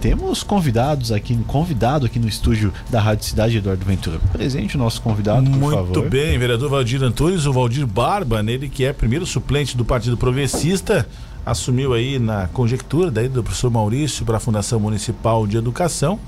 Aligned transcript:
temos 0.00 0.42
convidados 0.42 1.12
aqui, 1.12 1.36
convidado 1.46 2.06
aqui 2.06 2.18
no 2.18 2.26
estúdio 2.26 2.72
da 2.88 3.00
Rádio 3.00 3.26
Cidade, 3.26 3.58
Eduardo 3.58 3.84
Ventura. 3.84 4.18
Presente 4.32 4.76
o 4.76 4.78
nosso 4.78 5.02
convidado, 5.02 5.48
por 5.50 5.58
Muito 5.58 5.76
favor. 5.76 6.08
bem, 6.08 6.38
vereador 6.38 6.70
Valdir 6.70 7.02
Antunes, 7.02 7.44
o 7.44 7.52
Valdir 7.52 7.86
Barba, 7.86 8.42
nele 8.42 8.68
que 8.68 8.84
é 8.84 8.92
primeiro 8.92 9.26
suplente 9.26 9.76
do 9.76 9.84
Partido 9.84 10.16
Progressista, 10.16 11.06
assumiu 11.44 11.92
aí 11.92 12.18
na 12.18 12.48
conjectura 12.48 13.10
daí 13.10 13.28
do 13.28 13.42
professor 13.42 13.70
Maurício 13.70 14.24
para 14.24 14.38
a 14.38 14.40
Fundação 14.40 14.80
Municipal 14.80 15.46
de 15.46 15.58
Educação, 15.58 16.18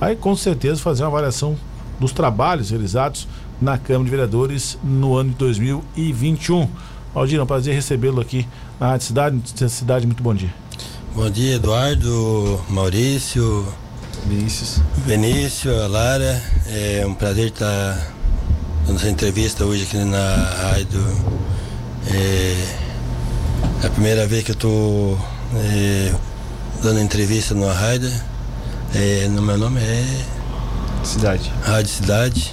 aí 0.00 0.14
com 0.14 0.36
certeza 0.36 0.80
fazer 0.80 1.02
uma 1.02 1.08
avaliação 1.08 1.56
dos 1.98 2.12
trabalhos 2.12 2.70
realizados 2.70 3.26
na 3.60 3.76
Câmara 3.76 4.04
de 4.04 4.10
Vereadores 4.10 4.78
no 4.84 5.16
ano 5.16 5.30
de 5.30 5.36
2021. 5.36 6.68
Valdir, 7.12 7.40
é 7.40 7.42
um 7.42 7.46
prazer 7.46 7.74
recebê-lo 7.74 8.20
aqui 8.20 8.46
na 8.78 8.90
Rádio 8.90 9.06
Cidade. 9.06 9.40
Cidade, 9.68 10.06
muito 10.06 10.22
bom 10.22 10.34
dia. 10.34 10.65
Bom 11.16 11.30
dia, 11.30 11.54
Eduardo, 11.54 12.62
Maurício, 12.68 13.66
Vinícius. 14.26 14.82
Benício, 15.06 15.74
a 15.82 15.86
Lara. 15.86 16.42
É 16.66 17.06
um 17.06 17.14
prazer 17.14 17.46
estar 17.46 18.12
dando 18.86 18.98
essa 18.98 19.08
entrevista 19.08 19.64
hoje 19.64 19.84
aqui 19.84 19.96
na 19.96 20.34
rádio. 20.34 21.00
É 22.12 23.86
a 23.86 23.88
primeira 23.88 24.26
vez 24.26 24.44
que 24.44 24.50
eu 24.50 24.56
estou 24.56 25.18
é, 25.54 26.12
dando 26.82 27.00
entrevista 27.00 27.54
na 27.54 27.72
rádio. 27.72 28.12
É, 28.94 29.26
no 29.28 29.40
meu 29.40 29.56
nome 29.56 29.80
é 29.80 30.04
Cidade. 31.02 31.50
Rádio 31.62 31.92
Cidade. 31.92 32.52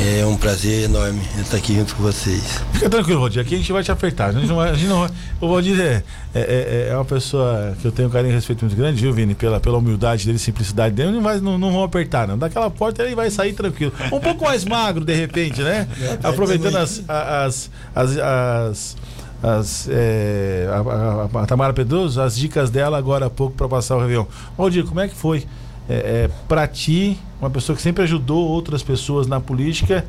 É 0.00 0.24
um 0.24 0.36
prazer 0.36 0.84
enorme 0.84 1.20
estar 1.40 1.56
aqui 1.56 1.74
junto 1.74 1.94
com 1.96 2.02
vocês. 2.04 2.60
Fica 2.72 2.88
tranquilo, 2.88 3.20
Valdir. 3.20 3.42
Aqui 3.42 3.54
a 3.56 3.58
gente 3.58 3.72
vai 3.72 3.82
te 3.82 3.90
apertar. 3.90 4.28
A 4.28 4.32
gente 4.32 4.46
não 4.46 4.54
vai, 4.56 4.70
a 4.70 4.74
gente 4.74 4.86
não 4.86 5.00
vai- 5.00 5.10
O 5.40 5.48
Valdir 5.48 5.80
é, 5.80 6.02
é, 6.34 6.40
é- 6.40 6.88
é 6.90 6.94
uma 6.94 7.04
pessoa 7.04 7.76
que 7.80 7.84
eu 7.84 7.90
tenho 7.90 8.08
um 8.08 8.10
carinho 8.10 8.30
e 8.30 8.34
respeito 8.34 8.64
muito 8.64 8.76
grande, 8.76 9.00
viu, 9.02 9.12
Vini? 9.12 9.34
Pela, 9.34 9.58
pela 9.58 9.76
humildade 9.78 10.24
dele, 10.24 10.38
simplicidade 10.38 10.94
dele. 10.94 11.10
Não, 11.10 11.20
vai, 11.22 11.40
não, 11.40 11.58
não 11.58 11.72
vão 11.72 11.82
apertar, 11.82 12.28
não. 12.28 12.38
Daquela 12.38 12.70
porta 12.70 13.02
ele 13.02 13.16
vai 13.16 13.28
sair 13.28 13.54
tranquilo. 13.54 13.92
Um 14.12 14.20
pouco 14.20 14.44
mais 14.44 14.64
magro, 14.64 15.04
de 15.04 15.14
repente, 15.14 15.60
né? 15.62 15.88
Aproveitando 16.22 16.76
as. 16.76 17.02
as, 17.08 17.70
as, 17.94 18.16
as 18.18 18.96
as, 19.40 19.88
é, 19.88 20.66
a, 20.68 21.38
a- 21.38 21.42
a 21.42 21.46
Tamara 21.46 21.72
Pedroso, 21.72 22.20
as 22.20 22.36
dicas 22.36 22.70
dela 22.70 22.98
agora 22.98 23.26
há 23.26 23.30
pouco 23.30 23.54
para 23.56 23.68
passar 23.68 23.94
o 23.96 24.00
Réveillon. 24.00 24.26
Valdir, 24.56 24.84
como 24.84 24.98
é 24.98 25.06
que 25.06 25.14
foi 25.14 25.44
é, 25.88 25.94
é, 25.94 26.30
para 26.48 26.66
ti, 26.66 27.18
uma 27.40 27.50
pessoa 27.50 27.74
que 27.76 27.82
sempre 27.82 28.02
ajudou 28.04 28.46
outras 28.48 28.82
pessoas 28.82 29.26
na 29.26 29.40
política, 29.40 30.04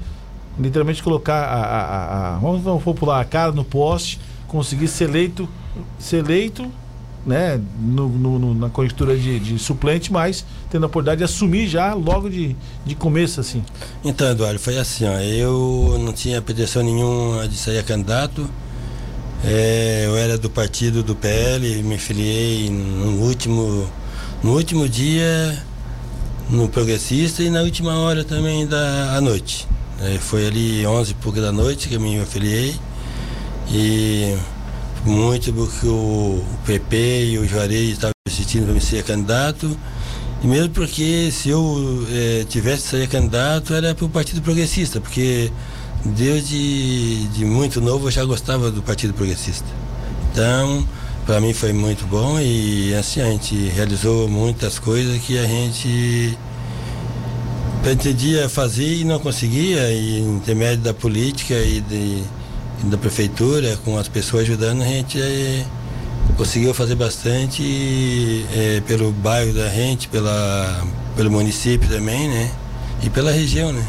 literalmente 0.59 1.01
colocar 1.01 1.43
a, 1.45 1.55
a, 1.63 2.35
a- 2.35 2.39
vamos, 2.39 2.61
vamos 2.61 2.83
popular 2.83 3.21
a 3.21 3.25
cara 3.25 3.51
no 3.51 3.63
poste, 3.63 4.19
conseguir 4.47 4.87
ser 4.87 5.05
eleito, 5.09 5.47
ser 5.97 6.17
eleito, 6.17 6.69
né, 7.25 7.59
no- 7.79 8.09
no- 8.09 8.53
na 8.55 8.69
conjuntura 8.69 9.15
de, 9.15 9.39
de 9.39 9.59
suplente, 9.59 10.11
mas 10.11 10.45
tendo 10.69 10.83
a 10.83 10.87
oportunidade 10.87 11.19
de 11.19 11.23
assumir 11.23 11.67
já 11.67 11.93
logo 11.93 12.29
de, 12.29 12.55
de 12.85 12.95
começo 12.95 13.39
assim. 13.39 13.63
Então, 14.03 14.29
Eduardo, 14.31 14.59
foi 14.59 14.77
assim, 14.77 15.05
ó, 15.05 15.19
eu 15.19 15.97
não 16.03 16.11
tinha 16.13 16.41
pretensão 16.41 16.81
nenhuma 16.83 17.47
de 17.47 17.55
sair 17.55 17.83
candidato. 17.83 18.49
É, 19.43 20.03
eu 20.05 20.17
era 20.17 20.37
do 20.37 20.49
partido 20.49 21.01
do 21.01 21.15
PL, 21.15 21.81
me 21.83 21.97
filiei 21.97 22.69
no 22.69 23.21
último, 23.23 23.87
no 24.43 24.53
último 24.53 24.87
dia 24.89 25.57
no 26.49 26.67
Progressista 26.67 27.43
e 27.43 27.49
na 27.49 27.61
última 27.61 27.97
hora 27.99 28.23
também 28.23 28.65
da 28.65 29.19
noite. 29.21 29.67
É, 30.01 30.17
foi 30.17 30.47
ali 30.47 30.85
11 30.85 31.11
e 31.11 31.13
pouco 31.15 31.39
da 31.39 31.51
noite 31.51 31.87
que 31.87 31.95
eu 31.95 31.99
me 31.99 32.19
afiliei 32.19 32.75
e 33.69 34.35
muito 35.05 35.53
porque 35.53 35.85
o, 35.85 35.91
o 36.41 36.59
PP 36.65 37.25
e 37.31 37.37
o 37.37 37.47
Juarez 37.47 37.91
estavam 37.91 38.13
insistindo 38.27 38.65
para 38.65 38.73
me 38.73 38.81
ser 38.81 39.03
candidato. 39.03 39.77
E 40.41 40.47
mesmo 40.47 40.69
porque 40.69 41.29
se 41.31 41.49
eu 41.49 42.07
eh, 42.09 42.45
tivesse 42.47 42.87
sair 42.87 43.07
candidato 43.07 43.73
era 43.73 43.93
para 43.93 44.05
o 44.05 44.09
Partido 44.09 44.41
Progressista, 44.41 45.01
porque 45.01 45.51
desde 46.05 47.27
de 47.27 47.43
muito 47.43 47.81
novo 47.81 48.07
eu 48.07 48.11
já 48.11 48.23
gostava 48.23 48.71
do 48.71 48.81
Partido 48.81 49.13
Progressista. 49.13 49.67
Então, 50.31 50.87
para 51.29 51.39
mim 51.39 51.53
foi 51.53 51.71
muito 51.71 52.07
bom 52.07 52.39
e 52.39 52.91
assim 52.95 53.21
a 53.21 53.25
gente 53.25 53.55
realizou 53.67 54.27
muitas 54.27 54.79
coisas 54.79 55.21
que 55.21 55.37
a 55.37 55.45
gente 55.45 56.35
pretendia 57.83 58.49
fazer 58.49 58.95
e 58.95 59.03
não 59.03 59.19
conseguia, 59.19 59.91
e 59.91 60.21
intermédio 60.21 60.79
da 60.85 60.91
política 60.91 61.53
e, 61.53 61.81
de, 61.81 62.23
e 62.83 62.85
da 62.85 62.97
prefeitura, 62.97 63.77
com 63.85 63.95
as 63.95 64.07
pessoas 64.07 64.41
ajudando, 64.41 64.81
a 64.81 64.85
gente 64.85 65.21
eh, 65.21 65.63
conseguiu 66.35 66.73
fazer 66.73 66.95
bastante 66.95 68.43
eh, 68.51 68.81
pelo 68.87 69.11
bairro 69.11 69.53
da 69.53 69.69
gente, 69.69 70.07
pela, 70.07 70.83
pelo 71.15 71.29
município 71.29 71.87
também, 71.87 72.27
né? 72.27 72.51
E 73.03 73.09
pela 73.11 73.31
região, 73.31 73.71
né? 73.71 73.85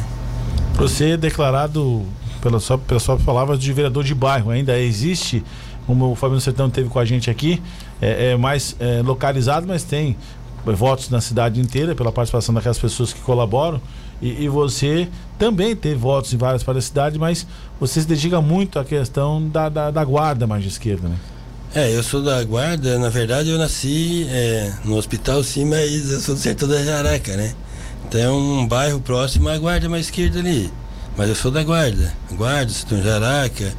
Você 0.75 1.12
é 1.12 1.17
declarado, 1.17 2.05
pela 2.43 2.61
sua, 2.61 2.77
pelas 2.77 3.03
suas 3.03 3.59
de 3.59 3.72
vereador 3.72 4.05
de 4.05 4.15
bairro. 4.15 4.51
Ainda 4.51 4.78
existe, 4.78 5.43
como 5.91 6.12
o 6.12 6.15
Fabiano 6.15 6.41
Sertão 6.41 6.71
teve 6.71 6.89
com 6.89 7.01
a 7.01 7.05
gente 7.05 7.28
aqui, 7.28 7.61
é, 8.01 8.31
é 8.31 8.37
mais 8.37 8.77
é, 8.78 9.03
localizado, 9.03 9.67
mas 9.67 9.83
tem 9.83 10.17
votos 10.65 11.11
na 11.11 11.21
cidade 11.21 11.61
inteira 11.61 11.97
pela 11.97 12.12
participação 12.12 12.55
daquelas 12.55 12.78
pessoas 12.78 13.12
que 13.12 13.21
colaboram. 13.21 13.81
E, 14.23 14.45
e 14.45 14.49
você 14.49 15.09
também 15.37 15.75
teve 15.75 15.97
votos 15.97 16.33
em 16.33 16.37
várias 16.37 16.62
partes 16.62 16.84
da 16.84 16.89
cidade, 16.89 17.19
mas 17.19 17.45
você 17.81 18.03
se 18.03 18.06
dedica 18.06 18.41
muito 18.41 18.78
à 18.78 18.84
questão 18.84 19.49
da, 19.49 19.69
da, 19.69 19.91
da 19.91 20.05
guarda 20.05 20.47
mais 20.47 20.62
de 20.62 20.69
esquerda, 20.69 21.09
né? 21.09 21.17
É, 21.75 21.93
eu 21.93 22.05
sou 22.05 22.22
da 22.22 22.43
guarda, 22.45 22.97
na 22.97 23.09
verdade 23.09 23.49
eu 23.49 23.59
nasci 23.59 24.28
é, 24.31 24.72
no 24.84 24.97
hospital 24.97 25.43
sim, 25.43 25.65
mas 25.65 26.09
eu 26.12 26.21
sou 26.21 26.37
do 26.37 26.41
sertão 26.41 26.69
da 26.69 26.84
Jaraca, 26.84 27.37
né? 27.37 27.53
Então 28.07 28.21
é 28.21 28.31
um 28.31 28.67
bairro 28.67 29.01
próximo 29.01 29.49
à 29.49 29.59
guarda 29.59 29.89
mais 29.89 30.07
esquerda 30.07 30.39
ali. 30.39 30.71
Mas 31.17 31.28
eu 31.28 31.34
sou 31.34 31.51
da 31.51 31.65
guarda. 31.65 32.12
Guarda, 32.37 32.71
sertão 32.71 33.03
Jaraca 33.03 33.72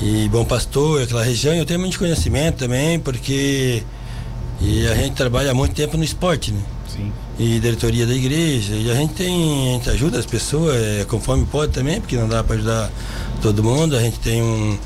e 0.00 0.28
Bom 0.28 0.44
Pastor, 0.44 1.02
aquela 1.02 1.22
região, 1.22 1.54
eu 1.54 1.64
tenho 1.64 1.80
muito 1.80 1.98
conhecimento 1.98 2.58
também, 2.58 2.98
porque 3.00 3.82
e 4.60 4.86
a 4.86 4.94
gente 4.94 5.14
trabalha 5.14 5.50
há 5.50 5.54
muito 5.54 5.74
tempo 5.74 5.96
no 5.96 6.04
esporte, 6.04 6.52
né? 6.52 6.60
Sim. 6.88 7.12
e 7.38 7.60
diretoria 7.60 8.06
da 8.06 8.14
igreja. 8.14 8.74
E 8.74 8.90
a 8.90 8.94
gente 8.94 9.12
tem, 9.14 9.70
a 9.70 9.72
gente 9.74 9.90
ajuda 9.90 10.18
as 10.18 10.24
pessoas 10.24 10.76
é, 10.76 11.04
conforme 11.04 11.44
pode 11.44 11.72
também, 11.72 12.00
porque 12.00 12.16
não 12.16 12.28
dá 12.28 12.42
para 12.42 12.56
ajudar 12.56 12.90
todo 13.42 13.62
mundo. 13.62 13.96
A 13.96 14.00
gente 14.00 14.18
tem 14.20 14.42
um, 14.42 14.78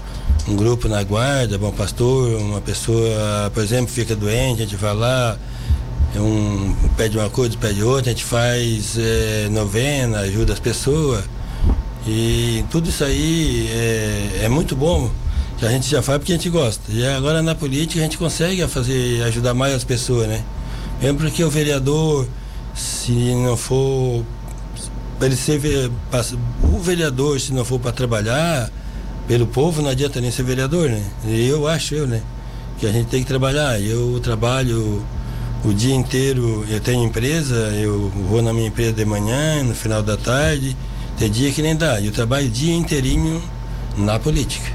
um 0.48 0.56
grupo 0.56 0.88
na 0.88 1.02
guarda, 1.04 1.56
bom 1.56 1.70
pastor, 1.70 2.40
uma 2.40 2.60
pessoa, 2.60 3.50
por 3.54 3.62
exemplo, 3.62 3.88
fica 3.88 4.16
doente, 4.16 4.62
a 4.62 4.64
gente 4.64 4.76
vai 4.76 4.94
lá, 4.94 5.38
é 6.14 6.20
um, 6.20 6.74
pede 6.96 7.16
uma 7.16 7.30
coisa, 7.30 7.56
pede 7.56 7.82
outra, 7.82 8.10
a 8.10 8.14
gente 8.14 8.24
faz 8.24 8.96
é, 8.98 9.48
novena, 9.50 10.20
ajuda 10.20 10.52
as 10.52 10.60
pessoas. 10.60 11.24
E 12.06 12.64
tudo 12.70 12.88
isso 12.88 13.04
aí 13.04 13.68
é, 13.70 14.40
é 14.44 14.48
muito 14.48 14.74
bom. 14.74 15.10
Que 15.58 15.66
a 15.66 15.70
gente 15.70 15.90
já 15.90 16.00
faz 16.00 16.18
porque 16.18 16.32
a 16.32 16.36
gente 16.36 16.48
gosta. 16.48 16.90
E 16.90 17.06
agora 17.06 17.42
na 17.42 17.54
política 17.54 18.00
a 18.00 18.02
gente 18.02 18.16
consegue 18.16 18.66
fazer, 18.66 19.22
ajudar 19.24 19.52
mais 19.52 19.74
as 19.74 19.84
pessoas, 19.84 20.26
né? 20.26 20.42
Mesmo 21.02 21.18
porque 21.18 21.44
o 21.44 21.50
vereador, 21.50 22.26
se 22.74 23.12
não 23.12 23.56
for. 23.56 24.24
pra 25.18 25.26
Ele 25.26 25.36
ser, 25.36 25.60
o 26.62 26.78
vereador, 26.78 27.38
se 27.38 27.52
não 27.52 27.64
for 27.64 27.78
para 27.78 27.92
trabalhar 27.92 28.70
pelo 29.28 29.46
povo, 29.46 29.82
não 29.82 29.90
adianta 29.90 30.20
nem 30.20 30.30
ser 30.30 30.44
vereador, 30.44 30.88
né? 30.88 31.02
Eu 31.26 31.68
acho, 31.68 31.94
eu, 31.94 32.06
né? 32.06 32.22
Que 32.78 32.86
a 32.86 32.92
gente 32.92 33.08
tem 33.08 33.20
que 33.22 33.28
trabalhar. 33.28 33.78
Eu 33.80 34.18
trabalho 34.20 35.04
o 35.62 35.74
dia 35.74 35.94
inteiro, 35.94 36.64
eu 36.70 36.80
tenho 36.80 37.04
empresa, 37.04 37.54
eu 37.74 38.10
vou 38.30 38.40
na 38.40 38.52
minha 38.52 38.68
empresa 38.68 38.92
de 38.92 39.04
manhã, 39.04 39.62
no 39.62 39.74
final 39.74 40.02
da 40.02 40.16
tarde. 40.16 40.74
Tem 41.20 41.30
dia 41.30 41.52
que 41.52 41.60
nem 41.60 41.76
dá. 41.76 42.00
Eu 42.00 42.10
trabalho 42.10 42.48
dia 42.48 42.74
inteirinho 42.74 43.42
na 43.94 44.18
política. 44.18 44.72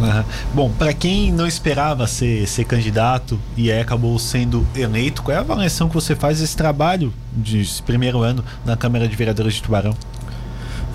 Aham. 0.00 0.24
Bom, 0.54 0.70
para 0.70 0.92
quem 0.94 1.32
não 1.32 1.48
esperava 1.48 2.06
ser, 2.06 2.46
ser 2.46 2.64
candidato 2.64 3.40
e 3.56 3.72
aí 3.72 3.80
acabou 3.80 4.16
sendo 4.16 4.64
eleito, 4.76 5.20
qual 5.20 5.34
é 5.34 5.38
a 5.38 5.40
avaliação 5.40 5.88
que 5.88 5.94
você 5.94 6.14
faz 6.14 6.38
desse 6.38 6.56
trabalho 6.56 7.12
de 7.32 7.62
esse 7.62 7.82
primeiro 7.82 8.20
ano 8.20 8.44
na 8.64 8.76
Câmara 8.76 9.08
de 9.08 9.16
Vereadores 9.16 9.54
de 9.54 9.62
Tubarão? 9.64 9.92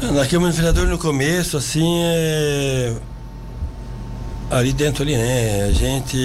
Na 0.02 0.26
Câmara 0.26 0.54
de 0.54 0.58
Vereador 0.58 0.88
no 0.88 0.98
começo, 0.98 1.58
assim, 1.58 2.00
é... 2.02 2.96
ali 4.50 4.72
dentro 4.72 5.04
ali, 5.04 5.18
né? 5.18 5.66
A 5.68 5.72
gente. 5.74 6.18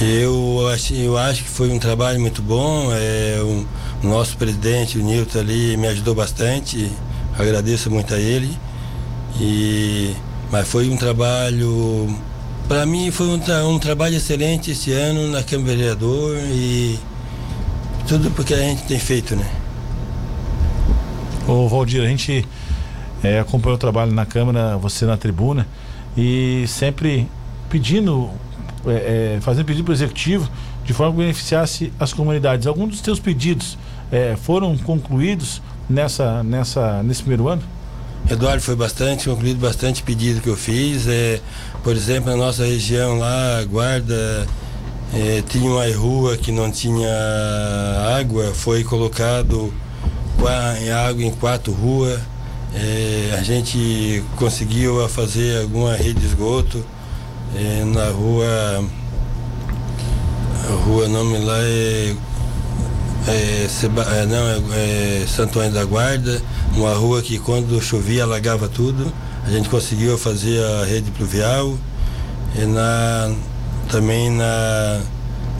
Eu 0.00 0.66
acho, 0.72 0.94
eu 0.94 1.18
acho 1.18 1.42
que 1.42 1.50
foi 1.50 1.70
um 1.70 1.78
trabalho 1.78 2.18
muito 2.18 2.40
bom. 2.40 2.88
É, 2.90 3.38
o 3.42 3.66
nosso 4.02 4.36
presidente, 4.36 4.98
o 4.98 5.02
Nilton 5.02 5.40
ali, 5.40 5.76
me 5.76 5.86
ajudou 5.88 6.14
bastante. 6.14 6.90
Agradeço 7.38 7.90
muito 7.90 8.14
a 8.14 8.18
ele. 8.18 8.50
E, 9.40 10.14
mas 10.50 10.66
foi 10.68 10.88
um 10.88 10.96
trabalho. 10.96 12.08
Para 12.68 12.86
mim 12.86 13.10
foi 13.10 13.28
um, 13.28 13.38
tra- 13.38 13.66
um 13.66 13.78
trabalho 13.78 14.16
excelente 14.16 14.70
esse 14.70 14.92
ano 14.92 15.28
na 15.28 15.42
Câmara 15.42 15.76
Vereador 15.76 16.36
e 16.38 16.98
tudo 18.06 18.30
porque 18.30 18.54
a 18.54 18.58
gente 18.58 18.82
tem 18.84 18.98
feito, 18.98 19.34
né? 19.34 19.48
Ô 21.48 21.68
Valdir, 21.68 22.02
a 22.02 22.06
gente 22.06 22.46
é, 23.24 23.40
acompanhou 23.40 23.74
o 23.74 23.78
trabalho 23.78 24.12
na 24.12 24.24
Câmara, 24.24 24.76
você 24.76 25.04
na 25.04 25.16
tribuna, 25.16 25.66
e 26.16 26.64
sempre 26.68 27.26
pedindo 27.68 28.30
é, 28.86 29.36
é, 29.36 29.38
fazendo 29.40 29.64
pedido 29.64 29.84
para 29.84 29.92
o 29.92 29.94
executivo 29.94 30.48
de 30.90 30.94
forma 30.94 31.12
que 31.12 31.18
beneficiasse 31.18 31.92
as 32.00 32.12
comunidades. 32.12 32.66
Alguns 32.66 32.90
dos 32.90 33.00
teus 33.00 33.20
pedidos 33.20 33.78
é, 34.10 34.34
foram 34.42 34.76
concluídos 34.76 35.62
nessa, 35.88 36.42
nessa, 36.42 37.00
nesse 37.04 37.20
primeiro 37.20 37.46
ano? 37.46 37.62
Eduardo, 38.28 38.60
foi 38.60 38.74
bastante, 38.74 39.28
concluído 39.28 39.60
bastante 39.60 40.02
pedido 40.02 40.40
que 40.40 40.48
eu 40.48 40.56
fiz. 40.56 41.06
É, 41.06 41.40
por 41.84 41.94
exemplo, 41.94 42.28
na 42.32 42.36
nossa 42.36 42.64
região 42.64 43.16
lá, 43.18 43.64
guarda, 43.70 44.48
é, 45.14 45.44
tinha 45.48 45.70
uma 45.70 45.86
rua 45.94 46.36
que 46.36 46.50
não 46.50 46.68
tinha 46.72 47.08
água, 48.18 48.52
foi 48.52 48.82
colocado 48.82 49.72
água 51.08 51.22
em 51.22 51.30
quatro 51.30 51.72
ruas. 51.72 52.18
É, 52.74 53.36
a 53.38 53.42
gente 53.44 54.24
conseguiu 54.34 55.08
fazer 55.08 55.62
alguma 55.62 55.94
rede 55.94 56.18
de 56.18 56.26
esgoto 56.26 56.84
é, 57.54 57.84
na 57.84 58.08
rua. 58.08 58.84
Rua 60.70 61.08
nome 61.08 61.38
lá 61.38 61.58
é, 61.58 62.14
é, 63.28 63.68
Seba, 63.68 64.02
é, 64.02 64.26
não, 64.26 64.72
é, 64.72 65.22
é 65.22 65.26
Santo 65.26 65.58
Antônio 65.58 65.72
da 65.72 65.84
Guarda, 65.84 66.40
uma 66.76 66.94
rua 66.94 67.22
que 67.22 67.38
quando 67.38 67.80
chovia 67.80 68.24
alagava 68.24 68.68
tudo. 68.68 69.12
A 69.46 69.50
gente 69.50 69.68
conseguiu 69.68 70.16
fazer 70.18 70.62
a 70.64 70.84
rede 70.84 71.10
pluvial. 71.10 71.76
E 72.56 72.64
na, 72.64 73.32
também 73.90 74.30
na, 74.30 75.00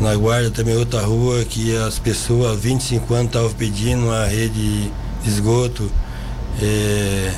na 0.01 0.15
Guarda 0.15 0.51
também 0.51 0.77
outra 0.77 1.01
rua 1.01 1.45
que 1.45 1.77
as 1.77 1.99
pessoas 1.99 2.53
há 2.53 2.55
25 2.55 3.15
anos 3.15 3.27
estavam 3.27 3.51
pedindo 3.53 4.11
a 4.11 4.27
rede 4.27 4.91
de 5.23 5.29
esgoto 5.29 5.91
é, 6.63 7.33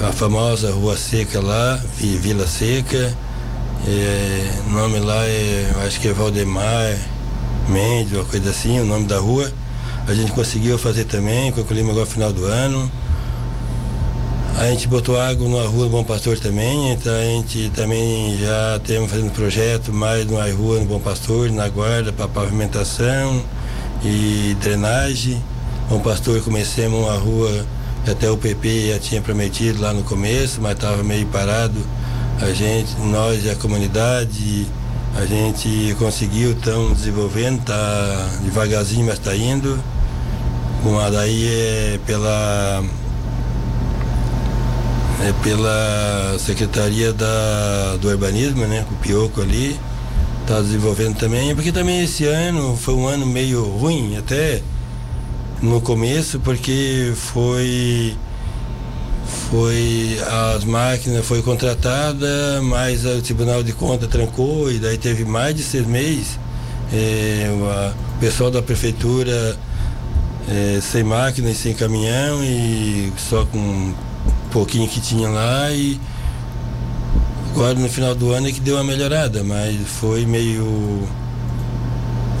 a 0.00 0.12
famosa 0.12 0.70
Rua 0.72 0.96
Seca 0.96 1.40
lá, 1.40 1.80
Vila 1.96 2.46
Seca. 2.46 3.14
É, 3.86 4.37
o 4.68 4.70
nome 4.70 5.00
lá 5.00 5.24
é, 5.24 5.72
acho 5.86 5.98
que 5.98 6.08
é 6.08 6.12
Valdemar 6.12 6.94
Mendes, 7.70 8.12
uma 8.12 8.24
coisa 8.24 8.50
assim, 8.50 8.78
o 8.78 8.84
nome 8.84 9.06
da 9.06 9.18
rua. 9.18 9.50
A 10.06 10.12
gente 10.12 10.30
conseguiu 10.32 10.78
fazer 10.78 11.04
também, 11.04 11.50
concluímos 11.52 11.92
agora 11.92 12.04
no 12.04 12.10
final 12.10 12.32
do 12.34 12.44
ano. 12.44 12.90
A 14.58 14.66
gente 14.66 14.86
botou 14.86 15.18
água 15.18 15.48
na 15.48 15.66
rua 15.66 15.84
do 15.84 15.90
Bom 15.90 16.04
Pastor 16.04 16.38
também, 16.38 16.92
então 16.92 17.14
a 17.14 17.22
gente 17.22 17.70
também 17.70 18.36
já 18.36 18.78
temos 18.84 19.10
fazendo 19.10 19.32
projeto 19.32 19.90
mais 19.90 20.26
numa 20.26 20.50
rua 20.52 20.80
no 20.80 20.84
Bom 20.84 21.00
Pastor, 21.00 21.50
na 21.50 21.68
guarda, 21.70 22.12
para 22.12 22.28
pavimentação 22.28 23.42
e 24.04 24.54
drenagem. 24.60 25.42
Bom 25.88 26.00
Pastor 26.00 26.42
comecemos 26.42 27.00
uma 27.00 27.14
rua 27.14 27.64
até 28.06 28.30
o 28.30 28.36
PP 28.36 28.92
já 28.92 28.98
tinha 28.98 29.22
prometido 29.22 29.80
lá 29.80 29.94
no 29.94 30.02
começo, 30.02 30.60
mas 30.60 30.72
estava 30.72 31.02
meio 31.02 31.26
parado. 31.26 31.78
A 32.40 32.52
gente, 32.52 32.96
nós 33.00 33.44
e 33.44 33.50
a 33.50 33.56
comunidade, 33.56 34.66
a 35.16 35.26
gente 35.26 35.94
conseguiu, 35.98 36.52
estão 36.52 36.92
desenvolvendo, 36.92 37.58
está 37.60 38.30
devagarzinho, 38.42 39.06
mas 39.06 39.14
está 39.14 39.34
indo. 39.34 39.78
Uma 40.84 41.10
daí 41.10 41.46
é 41.46 42.00
pela 42.06 42.84
é 45.20 45.32
pela 45.42 46.36
Secretaria 46.38 47.12
da, 47.12 47.96
do 48.00 48.08
Urbanismo, 48.08 48.66
né? 48.66 48.86
O 48.90 48.94
Pioco 48.96 49.42
ali. 49.42 49.78
Está 50.42 50.62
desenvolvendo 50.62 51.16
também, 51.18 51.54
porque 51.54 51.70
também 51.70 52.02
esse 52.02 52.24
ano 52.24 52.74
foi 52.74 52.94
um 52.94 53.06
ano 53.06 53.26
meio 53.26 53.64
ruim, 53.64 54.16
até 54.16 54.62
no 55.60 55.80
começo 55.80 56.40
porque 56.40 57.12
foi 57.14 58.16
foi 59.50 60.18
as 60.54 60.64
máquinas 60.64 61.24
foi 61.24 61.42
contratada, 61.42 62.60
mas 62.62 63.04
o 63.04 63.22
Tribunal 63.22 63.62
de 63.62 63.72
Contas 63.72 64.08
trancou 64.08 64.70
e 64.70 64.78
daí 64.78 64.98
teve 64.98 65.24
mais 65.24 65.54
de 65.54 65.62
seis 65.62 65.86
meses. 65.86 66.38
É, 66.92 67.48
o 67.50 68.20
pessoal 68.20 68.50
da 68.50 68.62
prefeitura 68.62 69.56
é, 70.48 70.80
sem 70.80 71.02
máquina 71.02 71.50
e 71.50 71.54
sem 71.54 71.74
caminhão 71.74 72.42
e 72.44 73.12
só 73.16 73.44
com 73.46 73.58
um 73.58 73.94
pouquinho 74.50 74.88
que 74.88 75.00
tinha 75.00 75.28
lá 75.28 75.70
e 75.70 75.98
agora 77.50 77.74
no 77.74 77.88
final 77.88 78.14
do 78.14 78.32
ano 78.32 78.48
é 78.48 78.52
que 78.52 78.60
deu 78.60 78.76
uma 78.76 78.84
melhorada, 78.84 79.42
mas 79.42 79.76
foi 79.86 80.26
meio. 80.26 81.08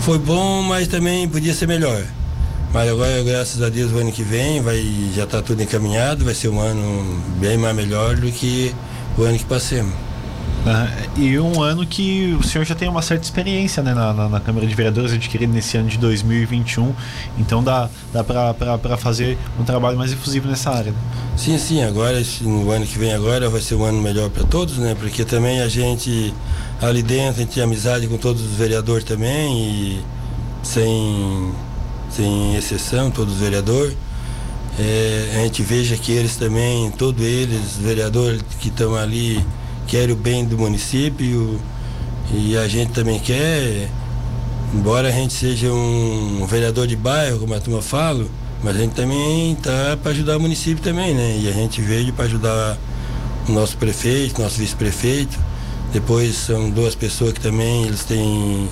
Foi 0.00 0.18
bom, 0.18 0.62
mas 0.62 0.88
também 0.88 1.28
podia 1.28 1.52
ser 1.52 1.66
melhor. 1.66 2.02
Mas 2.72 2.90
agora, 2.90 3.22
graças 3.22 3.62
a 3.62 3.68
Deus, 3.68 3.92
o 3.92 3.98
ano 3.98 4.12
que 4.12 4.22
vem 4.22 4.60
vai, 4.60 4.82
já 5.14 5.24
está 5.24 5.40
tudo 5.40 5.62
encaminhado, 5.62 6.24
vai 6.24 6.34
ser 6.34 6.48
um 6.48 6.60
ano 6.60 7.22
bem 7.38 7.56
mais 7.56 7.74
melhor 7.74 8.16
do 8.16 8.30
que 8.30 8.74
o 9.16 9.22
ano 9.22 9.38
que 9.38 9.44
passemos. 9.44 9.92
Uh, 10.58 11.18
e 11.18 11.38
um 11.38 11.62
ano 11.62 11.86
que 11.86 12.36
o 12.38 12.42
senhor 12.42 12.64
já 12.64 12.74
tem 12.74 12.88
uma 12.88 13.00
certa 13.00 13.24
experiência 13.24 13.82
né, 13.82 13.94
na, 13.94 14.12
na, 14.12 14.28
na, 14.28 14.40
Câmara 14.40 14.66
de 14.66 14.74
Vereadores 14.74 15.12
adquirido 15.12 15.52
nesse 15.52 15.76
ano 15.78 15.88
de 15.88 15.96
2021, 15.96 16.92
então 17.38 17.62
dá, 17.62 17.88
dá 18.12 18.22
para 18.22 18.96
fazer 18.96 19.38
um 19.58 19.64
trabalho 19.64 19.96
mais 19.96 20.12
efusivo 20.12 20.48
nessa 20.48 20.70
área. 20.70 20.90
Né? 20.90 20.98
Sim, 21.36 21.56
sim, 21.56 21.82
agora, 21.82 22.20
no 22.42 22.70
ano 22.70 22.84
que 22.84 22.98
vem 22.98 23.14
agora 23.14 23.48
vai 23.48 23.60
ser 23.60 23.76
um 23.76 23.84
ano 23.84 24.02
melhor 24.02 24.28
para 24.28 24.44
todos, 24.44 24.76
né? 24.78 24.96
Porque 24.98 25.24
também 25.24 25.62
a 25.62 25.68
gente 25.68 26.34
ali 26.82 27.02
dentro 27.02 27.40
a 27.40 27.44
gente 27.44 27.54
tem 27.54 27.62
amizade 27.62 28.06
com 28.08 28.18
todos 28.18 28.42
os 28.42 28.54
vereadores 28.54 29.04
também 29.04 29.56
e 29.56 30.02
sem 30.62 31.52
sem 32.10 32.56
exceção, 32.56 33.10
todos 33.10 33.34
os 33.34 33.40
vereadores. 33.40 33.96
É, 34.78 35.32
a 35.36 35.38
gente 35.40 35.62
veja 35.62 35.96
que 35.96 36.12
eles 36.12 36.36
também, 36.36 36.90
todos 36.92 37.24
eles, 37.24 37.76
vereadores 37.78 38.42
que 38.60 38.68
estão 38.68 38.94
ali, 38.94 39.44
querem 39.86 40.14
o 40.14 40.16
bem 40.16 40.44
do 40.44 40.56
município 40.56 41.58
e 42.32 42.56
a 42.56 42.68
gente 42.68 42.92
também 42.92 43.18
quer, 43.18 43.88
embora 44.74 45.08
a 45.08 45.10
gente 45.10 45.32
seja 45.32 45.72
um 45.72 46.46
vereador 46.46 46.86
de 46.86 46.94
bairro, 46.94 47.38
como 47.38 47.54
a 47.54 47.60
turma 47.60 47.80
fala, 47.80 48.26
mas 48.62 48.76
a 48.76 48.80
gente 48.80 48.94
também 48.94 49.52
está 49.52 49.96
para 50.02 50.12
ajudar 50.12 50.36
o 50.36 50.40
município 50.40 50.82
também, 50.82 51.14
né? 51.14 51.38
E 51.42 51.48
a 51.48 51.52
gente 51.52 51.80
veio 51.80 52.12
para 52.12 52.26
ajudar 52.26 52.76
o 53.48 53.52
nosso 53.52 53.76
prefeito, 53.78 54.40
nosso 54.42 54.58
vice-prefeito. 54.58 55.38
Depois 55.92 56.34
são 56.36 56.68
duas 56.68 56.94
pessoas 56.94 57.32
que 57.32 57.40
também 57.40 57.84
eles 57.84 58.04
têm 58.04 58.68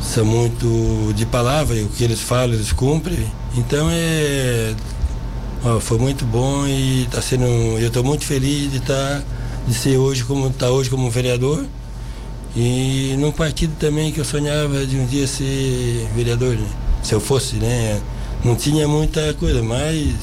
são 0.00 0.24
muito 0.24 1.12
de 1.14 1.26
palavra, 1.26 1.76
o 1.82 1.88
que 1.88 2.04
eles 2.04 2.20
falam, 2.20 2.54
eles 2.54 2.72
cumprem. 2.72 3.26
Então 3.56 3.88
é. 3.90 4.74
Ó, 5.64 5.80
foi 5.80 5.98
muito 5.98 6.24
bom 6.24 6.66
e 6.66 7.04
está 7.04 7.20
sendo. 7.20 7.44
Eu 7.44 7.88
estou 7.88 8.04
muito 8.04 8.24
feliz 8.24 8.70
de 8.70 8.78
estar. 8.78 9.20
Tá, 9.20 9.22
de 9.68 9.74
ser 9.74 9.98
hoje 9.98 10.24
como 10.24 10.48
tá 10.50 10.70
hoje 10.70 10.88
como 10.88 11.10
vereador. 11.10 11.64
E 12.56 13.14
num 13.18 13.30
partido 13.30 13.74
também 13.78 14.10
que 14.10 14.18
eu 14.18 14.24
sonhava 14.24 14.86
de 14.86 14.96
um 14.96 15.06
dia 15.06 15.26
ser 15.26 16.08
vereador, 16.14 16.56
né? 16.56 16.66
Se 17.02 17.14
eu 17.14 17.20
fosse, 17.20 17.56
né? 17.56 18.00
Não 18.42 18.56
tinha 18.56 18.88
muita 18.88 19.34
coisa, 19.34 19.62
mas. 19.62 20.14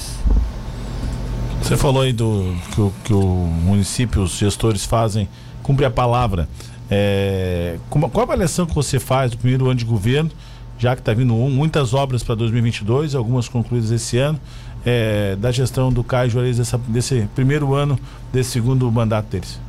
Você 1.62 1.78
falou 1.78 2.02
aí 2.02 2.12
do 2.12 2.56
que 2.72 2.92
que 3.06 3.14
o 3.14 3.24
município, 3.24 4.24
os 4.24 4.32
gestores 4.32 4.84
fazem, 4.84 5.30
cumpre 5.62 5.86
a 5.86 5.92
palavra. 5.92 6.50
É, 6.90 7.78
qual 7.90 8.12
a 8.16 8.22
avaliação 8.22 8.66
que 8.66 8.76
você 8.76 9.00
faz 9.00 9.32
do 9.32 9.38
primeiro 9.38 9.66
ano 9.66 9.76
de 9.76 9.86
governo, 9.86 10.30
já 10.78 10.96
que 10.96 11.02
está 11.02 11.14
vindo 11.14 11.34
muitas 11.34 11.94
obras 11.94 12.24
para 12.24 12.36
2022, 12.36 13.16
algumas 13.16 13.48
concluídas 13.48 13.92
esse 13.92 14.18
ano, 14.18 14.40
é, 14.86 15.36
da 15.36 15.52
gestão 15.52 15.92
do 15.92 16.04
Caio 16.04 16.30
Juarez 16.30 16.58
dessa, 16.58 16.78
desse 16.78 17.28
primeiro 17.34 17.74
ano, 17.74 18.00
desse 18.32 18.52
segundo 18.52 18.90
mandato 18.92 19.28
deles? 19.30 19.60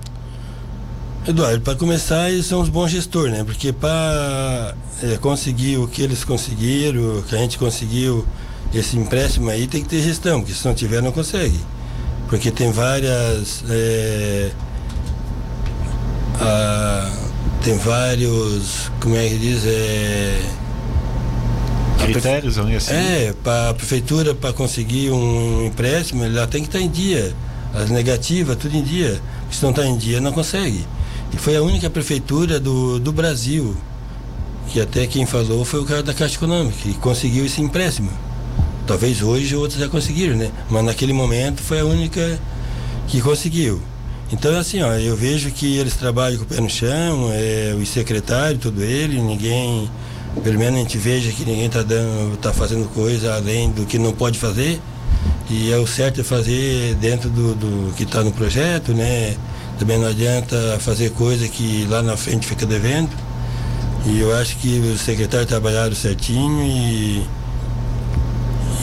Eduardo, 1.27 1.61
para 1.61 1.75
começar, 1.75 2.31
eles 2.31 2.47
são 2.47 2.61
os 2.61 2.69
bons 2.69 2.91
gestores, 2.91 3.37
né? 3.37 3.43
Porque 3.43 3.73
para 3.73 4.75
é, 5.03 5.17
conseguir 5.17 5.77
o 5.79 5.89
que 5.89 6.03
eles 6.03 6.23
conseguiram, 6.23 7.23
que 7.23 7.35
a 7.35 7.39
gente 7.39 7.59
conseguiu, 7.59 8.25
esse 8.73 8.97
empréstimo 8.97 9.51
aí 9.51 9.67
tem 9.67 9.83
que 9.83 9.89
ter 9.89 10.03
gestão, 10.03 10.41
porque 10.41 10.55
se 10.55 10.65
não 10.65 10.75
tiver, 10.75 11.03
não 11.03 11.11
consegue. 11.11 11.59
Porque 12.29 12.51
tem 12.51 12.71
várias. 12.71 13.65
Ah, 16.41 17.11
tem 17.63 17.77
vários, 17.79 18.91
como 19.01 19.17
é 19.17 19.29
que 19.29 19.39
diz, 19.39 19.65
é, 19.65 20.41
critérios, 22.07 22.59
assim. 22.59 22.93
É, 22.93 23.35
para 23.43 23.71
a 23.71 23.75
prefeitura 23.75 24.35
para 24.35 24.53
conseguir 24.53 25.11
um 25.11 25.67
empréstimo, 25.67 26.25
ela 26.25 26.47
tem 26.47 26.63
que 26.63 26.69
estar 26.69 26.79
tá 26.79 26.85
em 26.85 26.89
dia. 26.89 27.35
As 27.75 27.91
negativas, 27.91 28.57
tudo 28.57 28.77
em 28.77 28.83
dia. 28.83 29.21
Se 29.51 29.63
não 29.63 29.71
está 29.71 29.85
em 29.85 29.97
dia, 29.97 30.21
não 30.21 30.33
consegue. 30.33 30.87
E 31.33 31.37
foi 31.37 31.57
a 31.57 31.63
única 31.63 31.91
prefeitura 31.91 32.59
do, 32.59 32.99
do 32.99 33.13
Brasil, 33.13 33.77
que 34.69 34.81
até 34.81 35.07
quem 35.07 35.27
falou 35.27 35.65
foi 35.65 35.81
o 35.81 35.85
cara 35.85 36.03
da 36.03 36.15
Caixa 36.15 36.37
Econômica, 36.37 36.77
que 36.83 36.95
conseguiu 36.95 37.45
esse 37.45 37.61
empréstimo. 37.61 38.11
Talvez 38.87 39.21
hoje 39.21 39.57
outros 39.57 39.81
já 39.81 39.89
conseguiram, 39.89 40.37
né? 40.37 40.51
Mas 40.71 40.85
naquele 40.85 41.13
momento 41.13 41.61
foi 41.61 41.81
a 41.81 41.85
única 41.85 42.39
que 43.09 43.21
conseguiu. 43.21 43.83
Então, 44.33 44.59
assim, 44.59 44.83
ó, 44.83 44.93
eu 44.95 45.17
vejo 45.17 45.53
que 45.53 45.77
eles 45.79 45.95
trabalham 45.95 46.39
com 46.39 46.45
o 46.45 46.47
pé 46.47 46.61
no 46.61 46.69
chão, 46.69 47.31
é, 47.33 47.77
os 47.81 47.89
secretários, 47.89 48.61
tudo 48.61 48.83
ele, 48.83 49.21
ninguém, 49.21 49.89
pelo 50.43 50.59
menos 50.59 50.81
a 50.81 50.83
gente 50.83 50.99
veja 50.99 51.31
que 51.31 51.45
ninguém 51.45 51.67
está 51.67 51.85
tá 52.43 52.53
fazendo 52.53 52.89
coisa 52.93 53.37
além 53.37 53.71
do 53.71 53.87
que 53.87 53.99
não 53.99 54.13
pode 54.13 54.37
fazer. 54.37 54.81
E 55.49 55.71
é 55.71 55.77
o 55.77 55.87
certo 55.87 56.21
é 56.21 56.25
fazer 56.25 56.97
dentro 56.97 57.31
do, 57.31 57.55
do 57.55 57.95
que 57.95 58.03
está 58.03 58.25
no 58.25 58.33
projeto, 58.33 58.93
né? 58.93 59.37
Também 59.79 59.97
não 59.97 60.09
adianta 60.09 60.77
fazer 60.81 61.11
coisa 61.11 61.47
que 61.47 61.87
lá 61.89 62.03
na 62.03 62.17
frente 62.17 62.47
fica 62.47 62.67
devendo. 62.67 63.11
E 64.07 64.21
eu 64.21 64.37
acho 64.37 64.57
que 64.57 64.81
os 64.81 65.03
secretários 65.03 65.49
trabalharam 65.49 65.95
certinho 65.95 66.63
e, 66.65 67.25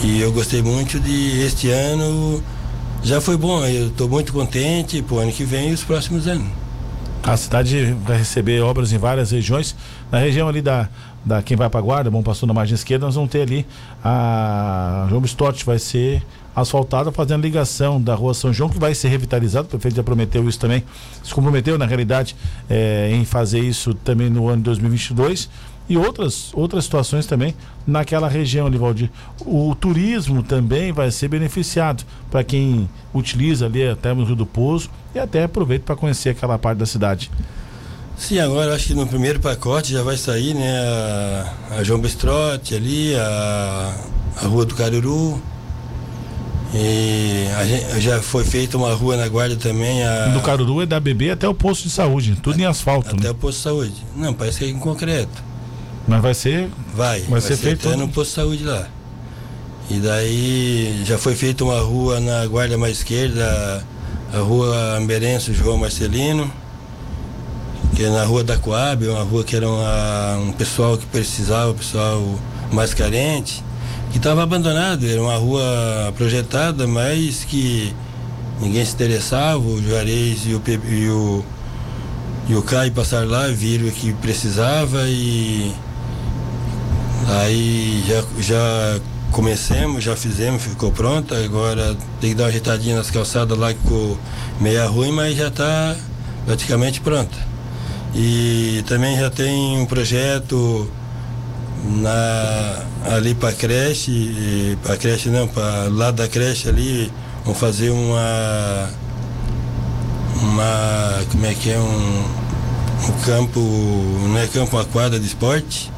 e 0.04 0.20
eu 0.22 0.32
gostei 0.32 0.62
muito 0.62 0.98
de 0.98 1.42
este 1.42 1.68
ano. 1.70 2.42
Já 3.04 3.20
foi 3.20 3.36
bom, 3.36 3.62
eu 3.66 3.88
estou 3.88 4.08
muito 4.08 4.32
contente 4.32 5.02
para 5.02 5.16
o 5.16 5.18
ano 5.18 5.30
que 5.30 5.44
vem 5.44 5.68
e 5.68 5.74
os 5.74 5.84
próximos 5.84 6.26
anos. 6.26 6.48
A 7.22 7.36
cidade 7.36 7.94
vai 8.02 8.16
receber 8.16 8.62
obras 8.62 8.94
em 8.94 8.98
várias 8.98 9.30
regiões. 9.30 9.76
Na 10.10 10.18
região 10.18 10.48
ali 10.48 10.62
da, 10.62 10.88
da 11.22 11.42
quem 11.42 11.54
vai 11.54 11.68
para 11.68 11.80
a 11.80 11.82
guarda, 11.82 12.10
bom 12.10 12.22
passou 12.22 12.46
na 12.46 12.54
margem 12.54 12.74
esquerda, 12.74 13.04
nós 13.04 13.14
vamos 13.14 13.30
ter 13.30 13.42
ali 13.42 13.66
a 14.02 15.06
João 15.10 15.22
Stott 15.26 15.66
vai 15.66 15.78
ser 15.78 16.22
asfaltada 16.56 17.12
fazendo 17.12 17.42
ligação 17.42 18.00
da 18.00 18.14
rua 18.14 18.32
São 18.32 18.54
João 18.54 18.70
que 18.70 18.78
vai 18.78 18.94
ser 18.94 19.08
revitalizado, 19.08 19.66
o 19.66 19.70
prefeito 19.70 19.96
já 19.96 20.02
prometeu 20.02 20.48
isso 20.48 20.58
também, 20.58 20.82
se 21.22 21.34
comprometeu 21.34 21.76
na 21.76 21.84
realidade 21.84 22.34
é, 22.70 23.10
em 23.12 23.24
fazer 23.24 23.60
isso 23.60 23.92
também 23.92 24.30
no 24.30 24.48
ano 24.48 24.58
de 24.58 24.64
2022 24.64 25.50
e 25.88 25.96
outras 25.96 26.50
outras 26.54 26.84
situações 26.84 27.26
também 27.26 27.54
naquela 27.86 28.28
região 28.28 28.66
ali, 28.66 28.78
Valdir. 28.78 29.10
O 29.44 29.74
turismo 29.74 30.42
também 30.42 30.92
vai 30.92 31.10
ser 31.10 31.28
beneficiado 31.28 32.04
para 32.30 32.42
quem 32.42 32.88
utiliza 33.12 33.66
ali 33.66 33.86
até 33.86 34.12
no 34.14 34.24
Rio 34.24 34.36
do 34.36 34.46
Poço 34.46 34.90
e 35.14 35.18
até 35.18 35.44
aproveita 35.44 35.84
para 35.84 35.96
conhecer 35.96 36.30
aquela 36.30 36.58
parte 36.58 36.78
da 36.78 36.86
cidade. 36.86 37.30
Sim, 38.16 38.38
agora 38.38 38.74
acho 38.74 38.88
que 38.88 38.94
no 38.94 39.06
primeiro 39.06 39.40
pacote 39.40 39.92
já 39.92 40.02
vai 40.02 40.16
sair, 40.16 40.54
né, 40.54 40.78
a, 40.78 41.76
a 41.78 41.84
João 41.84 42.00
Bestrote 42.00 42.74
ali, 42.74 43.14
a, 43.16 43.94
a 44.42 44.46
Rua 44.46 44.64
do 44.64 44.74
Caruru. 44.74 45.42
E 46.76 47.46
gente, 47.66 48.00
já 48.00 48.20
foi 48.20 48.44
feita 48.44 48.76
uma 48.76 48.92
rua 48.94 49.16
na 49.16 49.28
guarda 49.28 49.54
também. 49.54 50.02
A, 50.02 50.26
do 50.28 50.40
Caruru 50.40 50.82
é 50.82 50.86
da 50.86 50.98
BB 50.98 51.30
até 51.30 51.48
o 51.48 51.54
posto 51.54 51.84
de 51.84 51.90
saúde, 51.90 52.36
tudo 52.42 52.58
em 52.58 52.64
asfalto. 52.64 53.14
Até 53.14 53.24
né? 53.24 53.30
o 53.30 53.34
posto 53.34 53.58
de 53.58 53.62
saúde. 53.62 53.94
Não, 54.16 54.34
parece 54.34 54.58
que 54.58 54.64
é 54.64 54.68
em 54.68 54.78
concreto. 54.78 55.53
Mas 56.06 56.22
vai 56.22 56.34
ser. 56.34 56.70
Vai, 56.94 57.20
vai, 57.20 57.30
vai 57.30 57.40
ser, 57.40 57.56
ser 57.56 57.62
feito. 57.62 57.88
Até 57.88 57.96
no 57.96 58.08
posto 58.08 58.30
de 58.30 58.34
saúde 58.34 58.64
lá. 58.64 58.88
E 59.90 59.98
daí 59.98 61.02
já 61.04 61.18
foi 61.18 61.34
feita 61.34 61.64
uma 61.64 61.80
rua 61.80 62.20
na 62.20 62.46
guarda 62.46 62.78
mais 62.78 62.98
esquerda, 62.98 63.84
a 64.32 64.38
rua 64.38 64.96
Amberenço 64.96 65.52
João 65.52 65.76
Marcelino 65.76 66.50
que 67.94 68.02
é 68.02 68.10
na 68.10 68.24
rua 68.24 68.42
da 68.42 68.56
Coab, 68.56 69.06
uma 69.06 69.22
rua 69.22 69.44
que 69.44 69.54
era 69.54 69.68
uma, 69.68 70.36
um 70.38 70.52
pessoal 70.52 70.98
que 70.98 71.06
precisava, 71.06 71.70
o 71.70 71.74
pessoal 71.74 72.40
mais 72.72 72.92
carente, 72.92 73.62
que 74.10 74.18
estava 74.18 74.42
abandonado, 74.42 75.06
era 75.06 75.22
uma 75.22 75.36
rua 75.36 75.62
projetada, 76.16 76.88
mas 76.88 77.44
que 77.44 77.94
ninguém 78.60 78.84
se 78.84 78.94
interessava, 78.94 79.58
o 79.58 79.80
Juarez 79.80 80.42
e 80.44 80.54
o, 80.54 80.62
e 80.66 81.08
o, 81.08 81.44
e 82.48 82.54
o 82.56 82.62
Caio 82.62 82.90
passaram 82.90 83.28
lá, 83.28 83.46
viram 83.46 83.88
que 83.90 84.12
precisava 84.14 85.02
e 85.08 85.72
aí 87.28 88.04
já, 88.06 88.22
já 88.40 89.00
comecemos, 89.30 90.04
já 90.04 90.16
fizemos, 90.16 90.62
ficou 90.62 90.92
pronta, 90.92 91.36
agora 91.44 91.96
tem 92.20 92.30
que 92.30 92.36
dar 92.36 92.44
uma 92.44 92.48
ajeitadinha 92.48 92.96
nas 92.96 93.10
calçadas 93.10 93.58
lá 93.58 93.72
que 93.72 93.80
ficou 93.80 94.18
meia 94.60 94.86
ruim, 94.86 95.10
mas 95.10 95.36
já 95.36 95.48
está 95.48 95.96
praticamente 96.46 97.00
pronta. 97.00 97.36
E 98.14 98.84
também 98.86 99.18
já 99.18 99.28
tem 99.28 99.76
um 99.76 99.86
projeto 99.86 100.88
na, 101.84 102.84
ali 103.12 103.34
para 103.34 103.52
creche, 103.52 104.78
para 104.82 104.96
creche 104.96 105.28
não, 105.28 105.48
para 105.48 105.88
lá 105.90 106.10
da 106.10 106.28
creche 106.28 106.68
ali, 106.68 107.12
vão 107.44 107.54
fazer 107.54 107.90
uma 107.90 108.88
uma 110.42 111.24
como 111.30 111.46
é 111.46 111.54
que 111.54 111.70
é 111.70 111.78
um, 111.78 112.24
um 113.08 113.12
campo, 113.24 113.60
não 113.60 114.38
é 114.38 114.46
campo, 114.46 114.76
uma 114.76 114.84
quadra 114.84 115.18
de 115.18 115.26
esporte. 115.26 115.90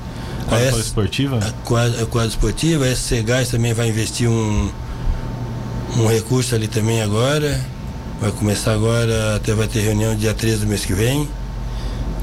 Quadra 0.49 0.77
a 0.77 0.79
esportiva? 0.79 1.39
A 1.39 1.51
quadra, 1.67 2.03
a 2.03 2.07
quadra 2.07 2.29
esportiva, 2.29 2.85
a 2.85 2.95
SC 2.95 3.23
Gás 3.23 3.49
também 3.49 3.75
vai 3.75 3.89
investir 3.89 4.29
um, 4.29 4.71
um 5.97 6.07
recurso 6.07 6.55
ali 6.55 6.69
também 6.69 7.03
agora. 7.03 7.61
Vai 8.21 8.31
começar 8.33 8.73
agora, 8.73 9.37
até 9.37 9.53
vai 9.53 9.67
ter 9.67 9.81
reunião 9.81 10.15
dia 10.15 10.33
13 10.33 10.61
do 10.61 10.67
mês 10.67 10.85
que 10.85 10.95
vem. 10.95 11.29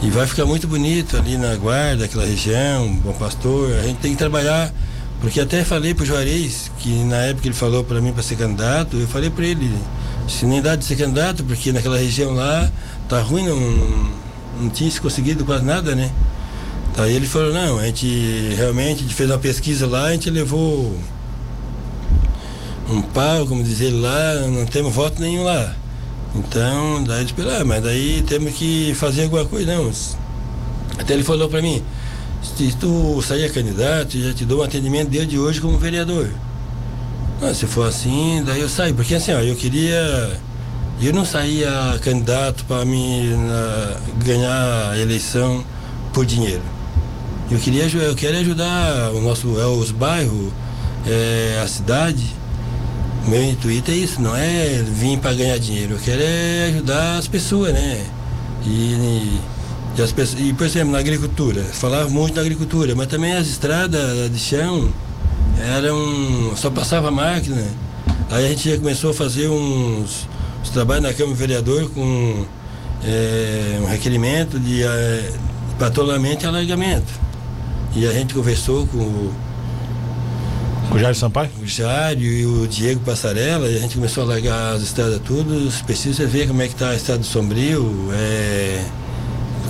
E 0.01 0.09
vai 0.09 0.25
ficar 0.25 0.45
muito 0.45 0.67
bonito 0.67 1.15
ali 1.15 1.37
na 1.37 1.55
guarda, 1.55 2.05
aquela 2.05 2.25
região, 2.25 2.93
Bom 2.95 3.13
Pastor. 3.13 3.71
A 3.73 3.83
gente 3.83 3.97
tem 3.97 4.11
que 4.11 4.17
trabalhar, 4.17 4.73
porque 5.21 5.39
até 5.39 5.63
falei 5.63 5.93
pro 5.93 6.05
Juarez, 6.05 6.71
que 6.79 6.89
na 7.03 7.17
época 7.17 7.47
ele 7.47 7.55
falou 7.55 7.83
para 7.83 8.01
mim 8.01 8.11
para 8.11 8.23
ser 8.23 8.35
candidato, 8.35 8.97
eu 8.97 9.07
falei 9.07 9.29
para 9.29 9.45
ele, 9.45 9.71
se 10.27 10.45
nem 10.45 10.61
dá 10.61 10.75
de 10.75 10.83
ser 10.83 10.95
candidato, 10.97 11.43
porque 11.43 11.71
naquela 11.71 11.97
região 11.97 12.33
lá 12.33 12.69
tá 13.07 13.21
ruim, 13.21 13.47
não, 13.47 13.59
não 14.63 14.69
tinha 14.69 14.89
se 14.91 14.99
conseguido 14.99 15.45
quase 15.45 15.63
nada, 15.63 15.95
né? 15.95 16.11
Aí 16.95 17.15
ele 17.15 17.25
falou, 17.25 17.51
não, 17.51 17.79
a 17.79 17.85
gente 17.87 18.53
realmente 18.55 19.03
fez 19.05 19.29
uma 19.29 19.39
pesquisa 19.39 19.87
lá, 19.87 20.05
a 20.05 20.11
gente 20.11 20.29
levou 20.29 20.95
um 22.89 23.01
pau, 23.01 23.47
como 23.47 23.63
dizer 23.63 23.89
lá, 23.89 24.47
não 24.47 24.65
temos 24.65 24.93
voto 24.93 25.19
nenhum 25.19 25.43
lá. 25.43 25.75
Então, 26.35 27.03
daí 27.03 27.21
ele 27.21 27.33
falou, 27.33 27.61
ah, 27.61 27.65
mas 27.65 27.83
daí 27.83 28.23
temos 28.27 28.53
que 28.53 28.93
fazer 28.95 29.23
alguma 29.23 29.45
coisa, 29.45 29.75
não. 29.75 29.91
Até 30.99 31.13
ele 31.13 31.23
falou 31.23 31.49
para 31.49 31.61
mim, 31.61 31.83
se 32.43 32.75
tu 32.77 33.21
sair 33.21 33.51
candidato, 33.51 34.19
já 34.19 34.33
te 34.33 34.45
dou 34.45 34.59
um 34.59 34.63
atendimento 34.63 35.09
desde 35.09 35.39
hoje 35.39 35.59
como 35.59 35.77
vereador. 35.79 36.29
Ah, 37.41 37.53
se 37.53 37.65
for 37.65 37.87
assim, 37.87 38.43
daí 38.45 38.61
eu 38.61 38.69
saio, 38.69 38.93
porque 38.93 39.15
assim, 39.15 39.33
ó, 39.33 39.39
eu 39.39 39.55
queria. 39.55 40.39
Eu 41.01 41.11
não 41.11 41.25
saía 41.25 41.99
candidato 42.01 42.63
para 42.65 42.85
me 42.85 43.29
ganhar 44.23 44.91
a 44.91 44.97
eleição 44.97 45.63
por 46.13 46.25
dinheiro. 46.25 46.61
Eu 47.53 47.59
queria 47.59 47.85
eu 47.85 48.15
quero 48.15 48.37
ajudar 48.37 49.11
o 49.11 49.21
nosso, 49.21 49.59
é, 49.59 49.65
os 49.65 49.91
bairros, 49.91 50.51
é, 51.07 51.61
a 51.63 51.67
cidade 51.67 52.25
meu 53.27 53.41
intuito 53.41 53.89
é 53.89 53.93
isso, 53.93 54.21
não 54.21 54.35
é 54.35 54.83
vir 54.85 55.17
para 55.17 55.33
ganhar 55.33 55.57
dinheiro. 55.57 55.93
Eu 55.93 55.99
quero 55.99 56.21
é 56.21 56.65
ajudar 56.73 57.17
as 57.17 57.27
pessoas, 57.27 57.73
né? 57.73 58.05
E, 58.65 59.39
e, 59.97 60.01
as 60.01 60.11
pessoas, 60.11 60.41
e, 60.41 60.53
por 60.53 60.65
exemplo, 60.65 60.91
na 60.91 60.99
agricultura, 60.99 61.63
falava 61.63 62.09
muito 62.09 62.35
da 62.35 62.41
agricultura, 62.41 62.93
mas 62.95 63.07
também 63.07 63.33
as 63.33 63.47
estradas 63.47 64.29
de 64.29 64.39
chão 64.39 64.91
eram. 65.57 66.53
só 66.57 66.69
passava 66.69 67.09
máquina. 67.11 67.63
Aí 68.29 68.45
a 68.45 68.49
gente 68.49 68.69
já 68.69 68.77
começou 68.77 69.11
a 69.11 69.13
fazer 69.13 69.47
uns, 69.47 70.27
uns 70.61 70.69
trabalhos 70.71 71.03
na 71.03 71.13
Câmara 71.13 71.37
Vereador 71.37 71.89
com 71.91 72.45
é, 73.05 73.79
um 73.81 73.85
requerimento 73.85 74.59
de 74.59 74.83
é, 74.83 75.33
e 75.79 76.45
alargamento. 76.45 77.22
E 77.95 78.07
a 78.07 78.11
gente 78.11 78.33
conversou 78.33 78.87
com 78.87 79.31
o 80.91 80.97
Jair 80.97 81.15
Sampaio? 81.15 81.51
O 81.61 81.67
Jair 81.67 82.19
e 82.19 82.43
o 82.43 82.67
Diego 82.67 82.99
Passarela, 83.01 83.67
e 83.67 83.77
a 83.77 83.79
gente 83.79 83.95
começou 83.95 84.23
a 84.23 84.27
largar 84.27 84.73
as 84.73 84.81
estradas 84.81 85.21
tudo. 85.23 85.71
Precisa 85.85 86.25
ver 86.25 86.47
como 86.47 86.61
é 86.63 86.67
que 86.67 86.73
está 86.73 86.89
a 86.89 86.95
estrada 86.95 87.19
do 87.19 87.25
Sombrio, 87.25 88.09
é, 88.11 88.83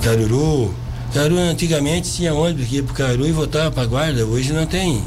Caruru. 0.02 0.74
Caruru 1.12 1.38
antigamente 1.38 2.10
tinha 2.12 2.32
ônibus 2.32 2.66
que 2.66 2.76
ia 2.76 2.82
pro 2.82 2.94
Caruru 2.94 3.26
e 3.26 3.32
voltava 3.32 3.70
para 3.70 3.86
Guarda, 3.86 4.24
hoje 4.24 4.54
não 4.54 4.64
tem. 4.64 5.02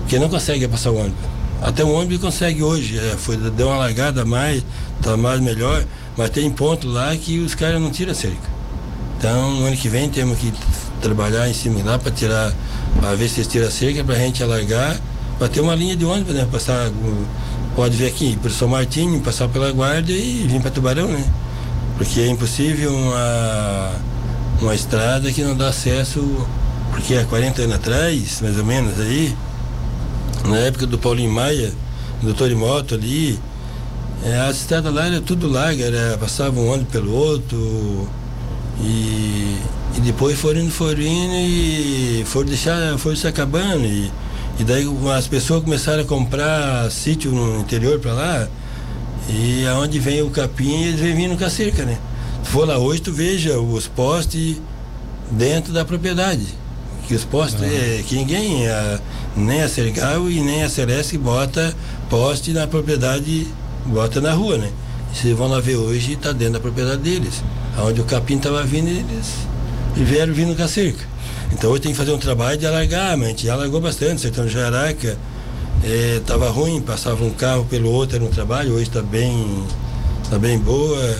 Porque 0.00 0.18
não 0.18 0.30
consegue 0.30 0.66
passar 0.68 0.92
o 0.92 0.96
ônibus. 0.96 1.24
Até 1.60 1.84
o 1.84 1.90
ônibus 1.90 2.18
consegue 2.18 2.62
hoje, 2.62 2.98
é, 2.98 3.14
foi, 3.16 3.36
deu 3.36 3.68
uma 3.68 3.76
largada 3.76 4.22
a 4.22 4.24
mais, 4.24 4.64
tá 5.02 5.16
mais 5.18 5.40
melhor, 5.40 5.84
mas 6.16 6.30
tem 6.30 6.50
ponto 6.50 6.88
lá 6.88 7.14
que 7.14 7.38
os 7.40 7.54
caras 7.54 7.80
não 7.80 7.90
tiram 7.90 8.12
a 8.12 8.14
cerca. 8.14 8.56
Então, 9.18 9.50
no 9.56 9.66
ano 9.66 9.76
que 9.76 9.88
vem 9.88 10.08
temos 10.08 10.38
que 10.38 10.52
trabalhar 11.06 11.48
em 11.48 11.54
cima 11.54 11.82
lá 11.84 11.98
para 11.98 12.10
tirar 12.10 12.52
para 12.98 13.14
ver 13.14 13.28
se 13.28 13.40
eles 13.40 13.48
tiram 13.48 13.68
a 13.68 13.70
cerca 13.70 14.02
para 14.02 14.14
a 14.14 14.18
gente 14.18 14.42
alargar, 14.42 14.98
para 15.38 15.48
ter 15.48 15.60
uma 15.60 15.74
linha 15.74 15.96
de 15.96 16.04
ônibus, 16.04 16.34
né? 16.34 16.46
Passar, 16.50 16.90
pode 17.74 17.96
vir 17.96 18.06
aqui 18.06 18.36
para 18.36 18.50
São 18.50 18.68
Martinho, 18.68 19.20
passar 19.20 19.48
pela 19.48 19.70
guarda 19.70 20.10
e 20.10 20.46
vir 20.48 20.60
para 20.60 20.70
Tubarão, 20.70 21.08
né? 21.08 21.24
Porque 21.96 22.20
é 22.20 22.28
impossível 22.28 22.94
uma, 22.94 23.92
uma 24.60 24.74
estrada 24.74 25.30
que 25.30 25.42
não 25.42 25.56
dá 25.56 25.68
acesso, 25.68 26.20
porque 26.90 27.14
há 27.14 27.24
40 27.24 27.62
anos 27.62 27.76
atrás, 27.76 28.40
mais 28.40 28.58
ou 28.58 28.64
menos 28.64 28.98
aí, 29.00 29.34
na 30.46 30.56
época 30.58 30.86
do 30.86 30.98
Paulinho 30.98 31.30
Maia, 31.30 31.72
do 32.22 32.34
Torimoto 32.34 32.94
ali, 32.94 33.38
é, 34.24 34.40
as 34.40 34.56
estradas 34.56 34.92
lá 34.92 35.06
era 35.06 35.20
tudo 35.20 35.48
larga, 35.48 35.84
era, 35.84 36.18
passava 36.18 36.58
um 36.58 36.72
ônibus 36.72 36.92
pelo 36.92 37.12
outro 37.12 38.08
e 38.80 39.56
e 39.94 40.00
depois 40.00 40.38
foram 40.38 40.60
indo, 40.60 40.70
foram 40.70 41.00
indo 41.00 41.34
e 41.34 42.24
foram 42.26 42.46
deixar, 42.46 42.98
foram 42.98 43.16
se 43.16 43.26
acabando. 43.26 43.84
E, 43.84 44.10
e 44.58 44.64
daí 44.64 44.86
as 45.16 45.26
pessoas 45.26 45.62
começaram 45.62 46.02
a 46.02 46.04
comprar 46.04 46.90
sítio 46.90 47.30
no 47.30 47.60
interior 47.60 47.98
para 47.98 48.12
lá. 48.12 48.48
E 49.28 49.66
aonde 49.66 49.98
vem 49.98 50.22
o 50.22 50.30
capim, 50.30 50.84
eles 50.84 51.00
vêm 51.00 51.14
vindo 51.14 51.36
com 51.36 51.44
a 51.44 51.50
cerca, 51.50 51.84
né? 51.84 51.98
Se 52.44 52.50
for 52.50 52.66
lá 52.66 52.78
hoje, 52.78 53.00
tu 53.00 53.12
veja 53.12 53.58
os 53.58 53.88
postes 53.88 54.56
dentro 55.30 55.72
da 55.72 55.84
propriedade. 55.84 56.46
Que 57.08 57.14
os 57.14 57.24
postes, 57.24 57.60
uhum. 57.60 57.66
é, 57.66 58.02
que 58.06 58.16
ninguém, 58.16 58.68
a, 58.68 59.00
nem 59.36 59.62
a 59.62 59.68
Sergal 59.68 60.30
e 60.30 60.40
nem 60.40 60.62
a 60.62 60.68
Celeste 60.68 61.16
bota 61.16 61.74
poste 62.10 62.52
na 62.52 62.66
propriedade, 62.66 63.46
bota 63.86 64.20
na 64.20 64.32
rua, 64.32 64.58
né? 64.58 64.70
Vocês 65.12 65.36
vão 65.36 65.48
lá 65.48 65.60
ver 65.60 65.76
hoje, 65.76 66.12
está 66.12 66.32
dentro 66.32 66.54
da 66.54 66.60
propriedade 66.60 67.02
deles. 67.02 67.42
Aonde 67.76 68.00
o 68.00 68.04
capim 68.04 68.36
estava 68.36 68.62
vindo, 68.62 68.88
eles 68.88 69.46
e 69.96 70.04
vieram 70.04 70.32
vindo 70.34 70.54
com 70.54 70.62
a 70.62 70.68
cerca. 70.68 71.04
Então 71.52 71.70
hoje 71.70 71.82
tem 71.82 71.92
que 71.92 71.98
fazer 71.98 72.12
um 72.12 72.18
trabalho 72.18 72.58
de 72.58 72.66
alargar, 72.66 73.16
mas 73.16 73.26
a 73.26 73.30
gente 73.30 73.48
alargou 73.48 73.80
bastante, 73.80 74.20
sertão 74.20 74.44
de 74.46 74.52
Jaraca. 74.52 75.16
Estava 76.18 76.46
é, 76.46 76.48
ruim, 76.48 76.80
passava 76.80 77.24
um 77.24 77.30
carro 77.30 77.64
pelo 77.64 77.90
outro 77.90 78.18
no 78.18 78.28
trabalho, 78.28 78.72
hoje 78.72 78.84
está 78.84 79.02
bem, 79.02 79.64
tá 80.28 80.38
bem 80.38 80.58
boa. 80.58 81.16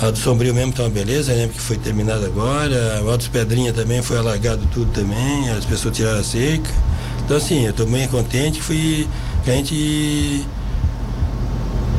A 0.00 0.10
do 0.10 0.18
Sombrio 0.18 0.54
mesmo 0.54 0.70
está 0.70 0.82
uma 0.82 0.90
beleza, 0.90 1.32
né? 1.34 1.46
Porque 1.46 1.60
foi 1.60 1.78
terminada 1.78 2.26
agora. 2.26 3.02
O 3.02 3.10
Altos 3.10 3.28
Pedrinha 3.28 3.72
também 3.72 4.02
foi 4.02 4.18
alargado 4.18 4.62
tudo 4.72 4.92
também, 4.92 5.48
as 5.50 5.64
pessoas 5.64 5.96
tiraram 5.96 6.20
a 6.20 6.24
cerca. 6.24 6.70
Então 7.24 7.36
assim, 7.36 7.64
eu 7.64 7.70
estou 7.70 7.86
bem 7.86 8.06
contente 8.06 8.58
que, 8.58 8.64
fui, 8.64 9.08
que 9.42 9.50
a 9.50 9.54
gente 9.54 10.46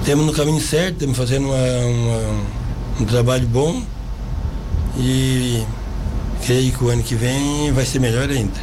temos 0.05 0.25
no 0.25 0.31
caminho 0.31 0.61
certo, 0.61 0.93
estamos 0.93 1.17
fazendo 1.17 1.47
uma, 1.47 1.57
uma, 1.57 2.45
um 3.01 3.05
trabalho 3.05 3.47
bom 3.47 3.81
e 4.99 5.63
creio 6.45 6.71
que 6.71 6.83
o 6.83 6.89
ano 6.89 7.03
que 7.03 7.15
vem 7.15 7.71
vai 7.71 7.85
ser 7.85 7.99
melhor 7.99 8.29
ainda. 8.29 8.59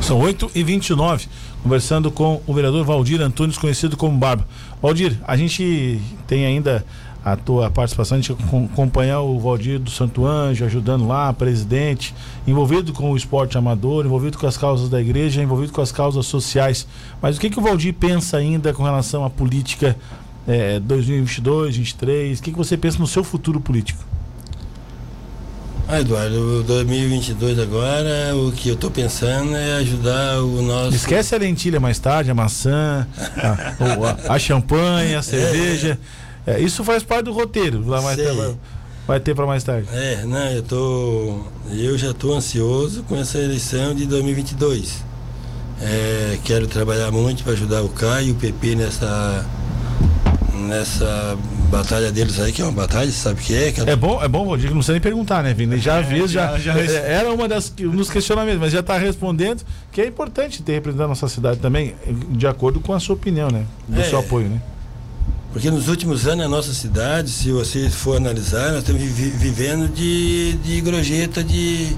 São 0.00 0.18
8 0.18 0.50
e 0.54 0.62
29 0.62 1.28
conversando 1.64 2.10
com 2.10 2.42
o 2.46 2.52
vereador 2.52 2.84
Valdir 2.84 3.22
Antunes, 3.22 3.56
conhecido 3.56 3.96
como 3.96 4.18
Barba. 4.18 4.46
Valdir, 4.82 5.18
a 5.26 5.34
gente 5.34 5.98
tem 6.26 6.44
ainda 6.44 6.84
a 7.24 7.36
tua 7.36 7.70
participação, 7.70 8.18
a 8.18 8.20
gente 8.20 8.36
acompanhar 8.70 9.22
o 9.22 9.40
Valdir 9.40 9.78
do 9.78 9.90
Santo 9.90 10.26
Anjo, 10.26 10.62
ajudando 10.66 11.08
lá, 11.08 11.32
presidente, 11.32 12.14
envolvido 12.46 12.92
com 12.92 13.10
o 13.10 13.16
esporte 13.16 13.56
amador, 13.56 14.04
envolvido 14.04 14.36
com 14.36 14.46
as 14.46 14.58
causas 14.58 14.90
da 14.90 15.00
igreja, 15.00 15.42
envolvido 15.42 15.72
com 15.72 15.80
as 15.80 15.90
causas 15.90 16.26
sociais. 16.26 16.86
Mas 17.22 17.38
o 17.38 17.40
que, 17.40 17.48
que 17.48 17.58
o 17.58 17.62
Valdir 17.62 17.94
pensa 17.94 18.36
ainda 18.36 18.74
com 18.74 18.82
relação 18.82 19.24
à 19.24 19.30
política 19.30 19.96
é, 20.46 20.78
2022, 20.80 21.76
2023? 21.76 22.38
O 22.38 22.42
que, 22.42 22.50
que 22.50 22.58
você 22.58 22.76
pensa 22.76 22.98
no 22.98 23.06
seu 23.06 23.24
futuro 23.24 23.58
político? 23.58 24.04
Ah, 25.94 26.00
Eduardo, 26.00 26.64
2022 26.64 27.56
agora, 27.56 28.34
o 28.34 28.50
que 28.50 28.68
eu 28.68 28.74
estou 28.74 28.90
pensando 28.90 29.54
é 29.54 29.76
ajudar 29.76 30.40
o 30.42 30.60
nosso. 30.60 30.96
Esquece 30.96 31.36
a 31.36 31.38
lentilha 31.38 31.78
mais 31.78 32.00
tarde, 32.00 32.32
a 32.32 32.34
maçã, 32.34 33.06
a, 33.36 34.30
a, 34.30 34.34
a 34.34 34.38
champanhe, 34.40 35.14
a 35.14 35.22
cerveja. 35.22 35.96
É. 36.44 36.54
É, 36.54 36.60
isso 36.60 36.82
faz 36.82 37.04
parte 37.04 37.26
do 37.26 37.32
roteiro. 37.32 37.86
Lá 37.86 38.02
mais 38.02 38.16
ter, 38.16 38.56
vai 39.06 39.20
ter 39.20 39.36
para 39.36 39.46
mais 39.46 39.62
tarde. 39.62 39.86
É, 39.92 40.24
não, 40.24 40.50
eu 40.50 40.64
tô. 40.64 41.44
Eu 41.70 41.96
já 41.96 42.10
estou 42.10 42.34
ansioso 42.34 43.04
com 43.04 43.16
essa 43.16 43.38
eleição 43.38 43.94
de 43.94 44.04
2022. 44.04 45.04
É, 45.80 46.38
quero 46.42 46.66
trabalhar 46.66 47.12
muito 47.12 47.44
para 47.44 47.52
ajudar 47.52 47.82
o 47.82 47.88
Caio 47.88 48.30
e 48.30 48.32
o 48.32 48.34
PP 48.34 48.74
nessa 48.74 49.46
nessa 50.54 51.38
batalha 51.64 52.12
deles 52.12 52.38
aí, 52.40 52.52
que 52.52 52.62
é 52.62 52.64
uma 52.64 52.72
batalha, 52.72 53.10
sabe 53.10 53.40
o 53.40 53.44
que 53.44 53.54
é? 53.54 53.72
Que 53.72 53.80
é... 53.80 53.90
é 53.90 53.96
bom, 53.96 54.22
é 54.22 54.28
bom, 54.28 54.46
Valdir, 54.46 54.66
não 54.66 54.76
precisa 54.76 54.92
nem 54.92 55.00
perguntar, 55.00 55.42
né, 55.42 55.52
Vini? 55.52 55.78
Já 55.78 56.00
é, 56.00 56.04
já, 56.26 56.58
já, 56.58 56.58
já, 56.58 56.78
é, 56.78 57.14
era 57.14 57.32
uma 57.32 57.48
das 57.48 57.72
nos 57.78 58.10
questionamentos, 58.10 58.60
mas 58.60 58.72
já 58.72 58.80
está 58.80 58.96
respondendo 58.98 59.62
que 59.90 60.00
é 60.00 60.06
importante 60.06 60.62
ter 60.62 60.74
representado 60.74 61.06
a 61.06 61.08
nossa 61.08 61.28
cidade 61.28 61.58
também, 61.58 61.94
de 62.30 62.46
acordo 62.46 62.80
com 62.80 62.92
a 62.92 63.00
sua 63.00 63.14
opinião, 63.14 63.50
né? 63.50 63.64
Do 63.88 64.00
é, 64.00 64.04
seu 64.04 64.18
apoio, 64.18 64.48
né? 64.48 64.60
Porque 65.54 65.70
nos 65.70 65.88
últimos 65.88 66.26
anos 66.26 66.44
a 66.44 66.48
nossa 66.48 66.74
cidade, 66.74 67.30
se 67.30 67.52
você 67.52 67.88
for 67.88 68.16
analisar, 68.16 68.72
nós 68.72 68.80
estamos 68.80 69.00
vivendo 69.02 69.88
de, 69.88 70.54
de 70.54 70.80
grojeta 70.80 71.44
de, 71.44 71.86
de 71.86 71.96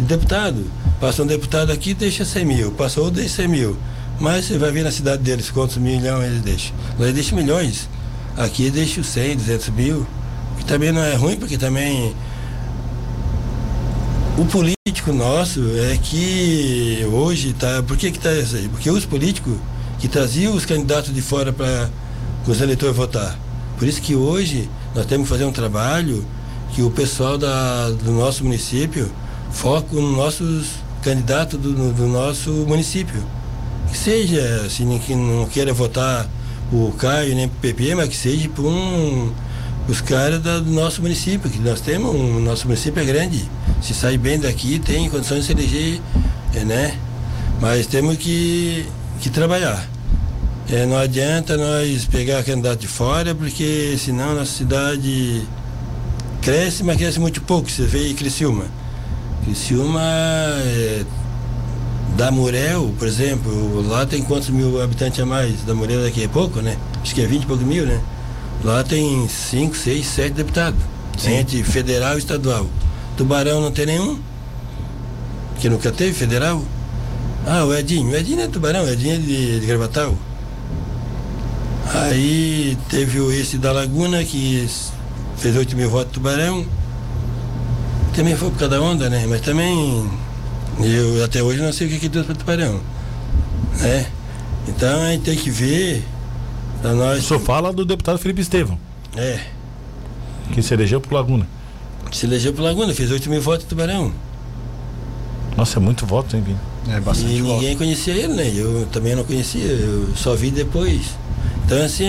deputado. 0.00 0.62
Passa 1.00 1.22
um 1.22 1.26
deputado 1.26 1.72
aqui, 1.72 1.94
deixa 1.94 2.26
100 2.26 2.44
mil. 2.44 2.72
Passou 2.72 3.04
outro, 3.04 3.20
deixa 3.20 3.36
100 3.36 3.48
mil. 3.48 3.76
Mas 4.20 4.44
você 4.44 4.58
vai 4.58 4.70
ver 4.70 4.84
na 4.84 4.90
cidade 4.90 5.22
deles 5.22 5.50
quantos 5.50 5.78
milhões 5.78 6.26
eles 6.26 6.42
deixam. 6.42 6.76
Eles 6.98 7.14
deixam 7.14 7.38
milhões. 7.38 7.88
Aqui 8.36 8.70
deixa 8.70 9.02
100, 9.02 9.36
200 9.36 9.68
mil, 9.70 10.06
que 10.58 10.64
também 10.64 10.92
não 10.92 11.02
é 11.02 11.14
ruim, 11.14 11.36
porque 11.36 11.58
também 11.58 12.14
o 14.38 14.44
político 14.46 15.12
nosso 15.12 15.60
é 15.76 15.98
que 15.98 17.06
hoje 17.12 17.50
está. 17.50 17.82
Por 17.82 17.96
que 17.96 18.06
está 18.06 18.32
isso 18.32 18.56
aí? 18.56 18.68
Porque 18.68 18.90
os 18.90 19.04
políticos 19.04 19.56
que 19.98 20.08
traziam 20.08 20.54
os 20.54 20.64
candidatos 20.64 21.12
de 21.12 21.20
fora 21.20 21.52
para 21.52 21.90
os 22.46 22.60
eleitores 22.60 22.96
votar. 22.96 23.38
Por 23.78 23.86
isso 23.86 24.00
que 24.00 24.14
hoje 24.14 24.68
nós 24.94 25.04
temos 25.06 25.28
que 25.28 25.34
fazer 25.34 25.44
um 25.44 25.52
trabalho 25.52 26.24
que 26.74 26.82
o 26.82 26.90
pessoal 26.90 27.36
da, 27.36 27.90
do 27.90 28.12
nosso 28.12 28.42
município 28.44 29.10
foca 29.50 29.94
nos 29.94 30.16
nossos 30.16 30.66
candidatos 31.02 31.58
do, 31.58 31.92
do 31.92 32.06
nosso 32.06 32.50
município. 32.66 33.22
Que 33.90 33.98
seja, 33.98 34.62
assim, 34.64 34.98
que 34.98 35.14
não 35.14 35.46
queira 35.46 35.72
votar 35.74 36.26
o 36.72 36.92
Caio 36.92 37.34
nem 37.34 37.48
PP, 37.48 37.94
mas 37.94 38.08
que 38.08 38.16
seja 38.16 38.48
por 38.48 38.64
um, 38.64 39.32
os 39.88 40.00
caras 40.00 40.40
do 40.40 40.70
nosso 40.70 41.02
município, 41.02 41.50
que 41.50 41.58
nós 41.58 41.80
temos, 41.80 42.14
um, 42.14 42.38
nosso 42.40 42.66
município 42.66 43.02
é 43.02 43.04
grande. 43.04 43.48
Se 43.82 43.92
sai 43.92 44.16
bem 44.16 44.38
daqui, 44.38 44.78
tem 44.78 45.08
condições 45.10 45.40
de 45.40 45.46
se 45.46 45.52
eleger, 45.52 46.00
é, 46.54 46.64
né? 46.64 46.96
Mas 47.60 47.86
temos 47.86 48.16
que, 48.16 48.86
que 49.20 49.30
trabalhar. 49.30 49.88
É, 50.68 50.86
não 50.86 50.96
adianta 50.96 51.56
nós 51.56 52.04
pegar 52.04 52.44
candidato 52.44 52.80
de 52.80 52.86
fora, 52.86 53.34
porque 53.34 53.96
senão 53.98 54.36
nossa 54.36 54.52
cidade 54.52 55.42
cresce, 56.40 56.84
mas 56.84 56.96
cresce 56.96 57.18
muito 57.18 57.42
pouco. 57.42 57.68
Você 57.68 57.82
vê 57.82 58.14
Criciúma. 58.14 58.66
Criciúma 59.44 60.00
é, 60.00 61.04
da 62.20 62.30
Murel, 62.30 62.92
por 62.98 63.08
exemplo, 63.08 63.80
lá 63.88 64.04
tem 64.04 64.22
quantos 64.22 64.50
mil 64.50 64.82
habitantes 64.82 65.18
a 65.18 65.24
mais? 65.24 65.62
Da 65.62 65.74
Murel 65.74 66.02
daqui 66.02 66.22
é 66.22 66.28
pouco, 66.28 66.60
né? 66.60 66.76
Acho 67.00 67.14
que 67.14 67.22
é 67.22 67.26
20 67.26 67.44
e 67.44 67.46
poucos 67.46 67.66
mil, 67.66 67.86
né? 67.86 67.98
Lá 68.62 68.84
tem 68.84 69.26
5, 69.26 69.74
6, 69.74 70.06
7 70.06 70.34
deputados. 70.34 70.78
Sim. 71.16 71.36
Entre 71.36 71.62
federal 71.64 72.16
e 72.16 72.18
estadual. 72.18 72.66
Tubarão 73.16 73.62
não 73.62 73.70
tem 73.70 73.86
nenhum. 73.86 74.18
Que 75.60 75.70
nunca 75.70 75.90
teve 75.90 76.12
federal. 76.12 76.62
Ah, 77.46 77.64
o 77.64 77.74
Edinho. 77.74 78.10
O 78.10 78.14
Edinho 78.14 78.42
é 78.42 78.48
tubarão, 78.48 78.84
o 78.84 78.90
Edinho 78.90 79.14
é 79.14 79.16
de, 79.16 79.60
de 79.60 79.66
Gravatal. 79.66 80.14
Aí 81.86 82.76
teve 82.90 83.18
o 83.18 83.32
esse 83.32 83.56
da 83.56 83.72
Laguna 83.72 84.22
que 84.24 84.68
fez 85.38 85.56
8 85.56 85.74
mil 85.74 85.88
votos 85.88 86.12
tubarão. 86.12 86.66
Também 88.14 88.36
foi 88.36 88.50
por 88.50 88.58
causa 88.58 88.76
da 88.76 88.82
onda, 88.82 89.08
né? 89.08 89.24
Mas 89.26 89.40
também 89.40 90.06
eu 90.84 91.24
até 91.24 91.42
hoje 91.42 91.60
não 91.60 91.72
sei 91.72 91.86
o 91.86 91.90
que, 91.90 91.98
que 91.98 92.08
Deus 92.08 92.26
para 92.26 92.34
Tubarão. 92.34 92.80
Né? 93.80 94.06
Então 94.68 95.02
a 95.02 95.10
gente 95.12 95.22
tem 95.22 95.36
que 95.36 95.50
ver. 95.50 96.04
Pra 96.80 96.92
nós... 96.92 97.18
O 97.18 97.22
senhor 97.22 97.40
fala 97.40 97.72
do 97.72 97.84
deputado 97.84 98.18
Felipe 98.18 98.40
Estevão. 98.40 98.78
É. 99.16 99.40
Que 100.52 100.62
se 100.62 100.72
elegeu 100.72 101.00
pro 101.00 101.14
Laguna. 101.14 101.46
Se 102.10 102.26
elegeu 102.26 102.52
pro 102.52 102.62
Laguna, 102.62 102.94
fez 102.94 103.10
8 103.10 103.28
mil 103.28 103.40
votos 103.40 103.66
em 103.66 103.68
Tubarão. 103.68 104.12
Nossa, 105.56 105.78
é 105.78 105.80
muito 105.80 106.06
voto, 106.06 106.36
hein, 106.36 106.42
Vini? 106.42 106.58
É 106.88 107.00
bastante 107.00 107.34
E 107.34 107.42
ninguém 107.42 107.76
conhecia 107.76 108.14
ele, 108.14 108.32
né? 108.32 108.50
Eu 108.54 108.86
também 108.90 109.14
não 109.14 109.24
conhecia, 109.24 109.62
eu 109.62 110.08
só 110.16 110.34
vi 110.34 110.50
depois. 110.50 111.02
Então, 111.64 111.82
assim, 111.84 112.06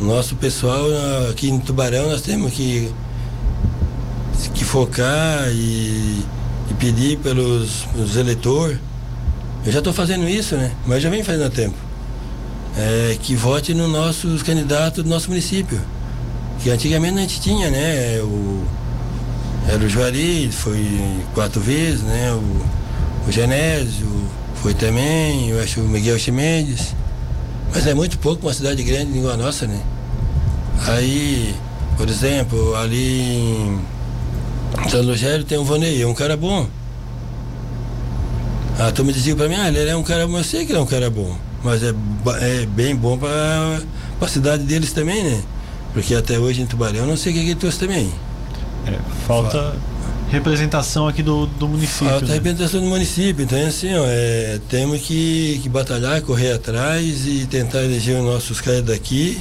o 0.00 0.04
nosso 0.04 0.34
pessoal 0.36 0.86
aqui 1.30 1.50
em 1.50 1.58
Tubarão, 1.58 2.08
nós 2.10 2.22
temos 2.22 2.52
que, 2.52 2.90
que 4.54 4.64
focar 4.64 5.48
e 5.52 6.24
e 6.70 6.74
pedir 6.74 7.18
pelos, 7.18 7.86
pelos 7.92 8.16
eleitores, 8.16 8.78
eu 9.66 9.72
já 9.72 9.78
estou 9.78 9.92
fazendo 9.92 10.28
isso, 10.28 10.54
né? 10.56 10.72
Mas 10.86 11.02
já 11.02 11.10
vem 11.10 11.22
fazendo 11.22 11.44
há 11.44 11.50
tempo. 11.50 11.76
É, 12.76 13.18
que 13.20 13.34
vote 13.34 13.74
nos 13.74 13.90
nossos 13.90 14.42
candidatos 14.42 15.02
do 15.02 15.10
nosso 15.10 15.28
município. 15.28 15.80
Que 16.62 16.70
antigamente 16.70 17.18
a 17.18 17.20
gente 17.22 17.40
tinha, 17.40 17.70
né? 17.70 18.20
O, 18.22 18.64
era 19.68 19.84
o 19.84 19.88
Juari, 19.88 20.50
foi 20.52 20.86
quatro 21.34 21.60
vezes, 21.60 22.02
né? 22.02 22.32
O, 22.32 23.28
o 23.28 23.32
Genésio 23.32 24.08
foi 24.62 24.72
também, 24.72 25.50
eu 25.50 25.60
acho 25.60 25.80
o 25.80 25.88
Miguel 25.88 26.18
Chimendes. 26.18 26.94
Mas 27.72 27.86
é 27.86 27.94
muito 27.94 28.18
pouco 28.18 28.46
uma 28.46 28.54
cidade 28.54 28.82
grande 28.82 29.18
igual 29.18 29.34
a 29.34 29.36
nossa, 29.36 29.66
né? 29.66 29.80
Aí, 30.86 31.54
por 31.96 32.08
exemplo, 32.08 32.74
ali 32.76 33.20
em 33.22 33.80
São 34.88 35.04
Rogério 35.04 35.44
tem 35.44 35.58
um 35.58 35.64
Vonei, 35.64 36.02
é 36.02 36.06
um 36.06 36.14
cara 36.14 36.36
bom. 36.36 36.66
A 38.78 38.90
turma 38.90 39.12
dizia 39.12 39.36
para 39.36 39.48
mim, 39.48 39.56
ah, 39.56 39.68
ele 39.68 39.90
é 39.90 39.96
um 39.96 40.02
cara 40.02 40.26
bom, 40.26 40.38
eu 40.38 40.44
sei 40.44 40.64
que 40.64 40.72
ele 40.72 40.78
é 40.78 40.82
um 40.82 40.86
cara 40.86 41.10
bom, 41.10 41.36
mas 41.62 41.82
é, 41.82 41.92
é 42.40 42.66
bem 42.66 42.96
bom 42.96 43.18
para 43.18 43.80
a 44.20 44.28
cidade 44.28 44.64
deles 44.64 44.92
também, 44.92 45.22
né? 45.22 45.42
Porque 45.92 46.14
até 46.14 46.38
hoje 46.38 46.62
em 46.62 46.66
Tubarão 46.66 47.00
eu 47.00 47.06
não 47.06 47.16
sei 47.16 47.32
o 47.32 47.34
que, 47.34 47.40
ele 47.42 47.54
trouxe 47.54 47.78
também. 47.78 48.10
É, 48.86 48.98
falta 49.26 49.74
representação 50.30 51.08
aqui 51.08 51.22
do, 51.22 51.46
do 51.46 51.68
município. 51.68 52.08
Falta 52.08 52.26
né? 52.26 52.34
representação 52.34 52.80
do 52.80 52.86
município, 52.86 53.42
então 53.44 53.58
é 53.58 53.66
assim, 53.66 53.92
ó, 53.94 54.04
é, 54.06 54.60
temos 54.68 55.00
que, 55.02 55.58
que 55.62 55.68
batalhar, 55.68 56.22
correr 56.22 56.52
atrás 56.52 57.26
e 57.26 57.46
tentar 57.46 57.82
eleger 57.82 58.16
os 58.18 58.24
nossos 58.24 58.60
caras 58.60 58.84
daqui. 58.84 59.40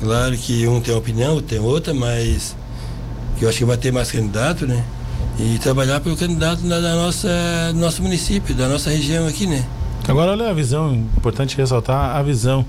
Claro 0.00 0.36
que 0.36 0.66
um 0.66 0.80
tem 0.80 0.94
uma 0.94 1.00
opinião, 1.00 1.34
outro 1.34 1.48
tem 1.48 1.60
outra, 1.60 1.92
mas 1.92 2.56
que 3.42 3.46
eu 3.46 3.48
acho 3.48 3.58
que 3.58 3.64
vai 3.64 3.76
ter 3.76 3.90
mais 3.90 4.12
candidato, 4.12 4.68
né? 4.68 4.84
E 5.36 5.58
trabalhar 5.58 5.98
pelo 5.98 6.16
candidato 6.16 6.62
da, 6.62 6.78
da 6.80 6.94
nossa, 6.94 7.28
do 7.72 7.80
nosso 7.80 8.00
município, 8.00 8.54
da 8.54 8.68
nossa 8.68 8.88
região 8.88 9.26
aqui, 9.26 9.48
né? 9.48 9.64
Agora 10.06 10.30
olha 10.30 10.48
a 10.50 10.52
visão, 10.52 10.94
importante 10.94 11.56
ressaltar 11.56 12.16
a 12.16 12.22
visão 12.22 12.64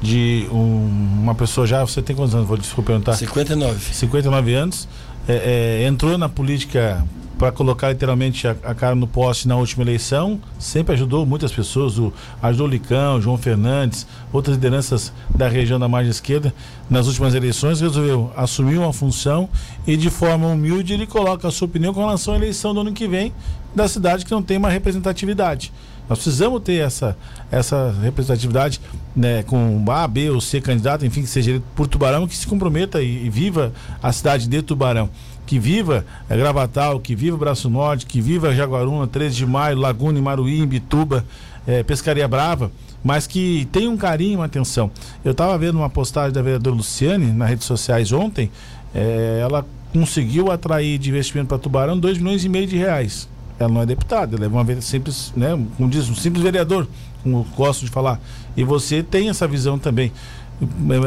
de 0.00 0.48
um, 0.50 1.20
uma 1.22 1.34
pessoa 1.34 1.66
já, 1.66 1.84
você 1.84 2.00
tem 2.00 2.16
quantos 2.16 2.34
anos? 2.34 2.48
Vou 2.48 2.56
desculpa 2.56 2.92
perguntar. 2.92 3.12
59. 3.14 3.94
59 3.94 4.54
anos, 4.54 4.88
é, 5.28 5.80
é, 5.82 5.86
entrou 5.86 6.16
na 6.16 6.28
política 6.28 7.04
para 7.38 7.52
colocar 7.52 7.90
literalmente 7.90 8.48
a, 8.48 8.56
a, 8.62 8.74
cara 8.74 8.94
no 8.94 9.06
poste 9.06 9.46
na 9.46 9.56
última 9.56 9.82
eleição, 9.84 10.40
sempre 10.58 10.94
ajudou 10.94 11.26
muitas 11.26 11.52
pessoas, 11.52 11.98
o, 11.98 12.12
ajudou 12.42 12.66
o 12.66 12.70
Licão, 12.70 13.20
João 13.20 13.36
Fernandes, 13.36 14.06
outras 14.32 14.56
lideranças 14.56 15.12
da 15.34 15.46
região 15.46 15.78
da 15.78 15.86
margem 15.86 16.10
esquerda, 16.10 16.54
nas 16.88 17.06
últimas 17.06 17.34
eleições, 17.34 17.80
resolveu 17.80 18.32
assumir 18.36 18.78
uma 18.78 18.92
função 18.92 19.48
e 19.86 19.96
de 19.96 20.08
forma 20.08 20.46
humilde 20.46 20.94
ele 20.94 21.06
coloca 21.06 21.46
a 21.46 21.50
sua 21.50 21.66
opinião 21.66 21.92
com 21.92 22.00
relação 22.00 22.32
à 22.32 22.36
eleição 22.38 22.72
do 22.72 22.80
ano 22.80 22.92
que 22.92 23.06
vem 23.06 23.32
da 23.74 23.86
cidade 23.86 24.24
que 24.24 24.30
não 24.30 24.42
tem 24.42 24.56
uma 24.56 24.70
representatividade. 24.70 25.70
Nós 26.08 26.18
precisamos 26.18 26.62
ter 26.62 26.76
essa, 26.76 27.16
essa 27.50 27.94
representatividade 28.02 28.80
né, 29.14 29.42
com 29.42 29.84
A, 29.90 30.06
B 30.06 30.30
ou 30.30 30.40
C 30.40 30.60
candidato, 30.60 31.04
enfim, 31.04 31.22
que 31.22 31.28
seja 31.28 31.60
por 31.74 31.86
Tubarão, 31.86 32.26
que 32.28 32.36
se 32.36 32.46
comprometa 32.46 33.02
e, 33.02 33.26
e 33.26 33.30
viva 33.30 33.72
a 34.02 34.12
cidade 34.12 34.48
de 34.48 34.62
Tubarão 34.62 35.10
que 35.46 35.58
viva 35.58 36.04
é, 36.28 36.36
Gravatal, 36.36 36.98
que 36.98 37.14
viva 37.14 37.36
Braço 37.36 37.70
Norte, 37.70 38.04
que 38.04 38.20
viva 38.20 38.54
Jaguaruna, 38.54 39.06
13 39.06 39.36
de 39.36 39.46
Maio, 39.46 39.78
Laguna, 39.78 40.20
Maruí, 40.20 40.66
Bituba, 40.66 41.24
é, 41.66 41.82
Pescaria 41.82 42.26
Brava, 42.26 42.70
mas 43.02 43.26
que 43.26 43.66
tenha 43.70 43.88
um 43.88 43.96
carinho, 43.96 44.40
uma 44.40 44.46
atenção. 44.46 44.90
Eu 45.24 45.32
estava 45.32 45.56
vendo 45.56 45.76
uma 45.76 45.88
postagem 45.88 46.32
da 46.32 46.42
vereadora 46.42 46.74
Luciane 46.74 47.32
nas 47.32 47.48
redes 47.48 47.64
sociais 47.64 48.12
ontem, 48.12 48.50
é, 48.94 49.38
ela 49.40 49.64
conseguiu 49.92 50.50
atrair 50.50 50.98
de 50.98 51.08
investimento 51.08 51.48
para 51.48 51.58
Tubarão 51.58 51.98
2 51.98 52.18
milhões 52.18 52.44
e 52.44 52.48
meio 52.48 52.66
de 52.66 52.76
reais. 52.76 53.28
Ela 53.58 53.70
não 53.70 53.80
é 53.80 53.86
deputada, 53.86 54.36
ela 54.36 54.44
é 54.44 54.48
uma 54.48 54.80
simples, 54.82 55.32
né, 55.34 55.50
como 55.76 55.88
diz, 55.88 56.08
um 56.10 56.14
simples 56.14 56.42
vereador, 56.42 56.86
como 57.22 57.46
gosto 57.56 57.84
de 57.84 57.90
falar. 57.90 58.20
E 58.56 58.64
você 58.64 59.02
tem 59.02 59.28
essa 59.28 59.48
visão 59.48 59.78
também 59.78 60.12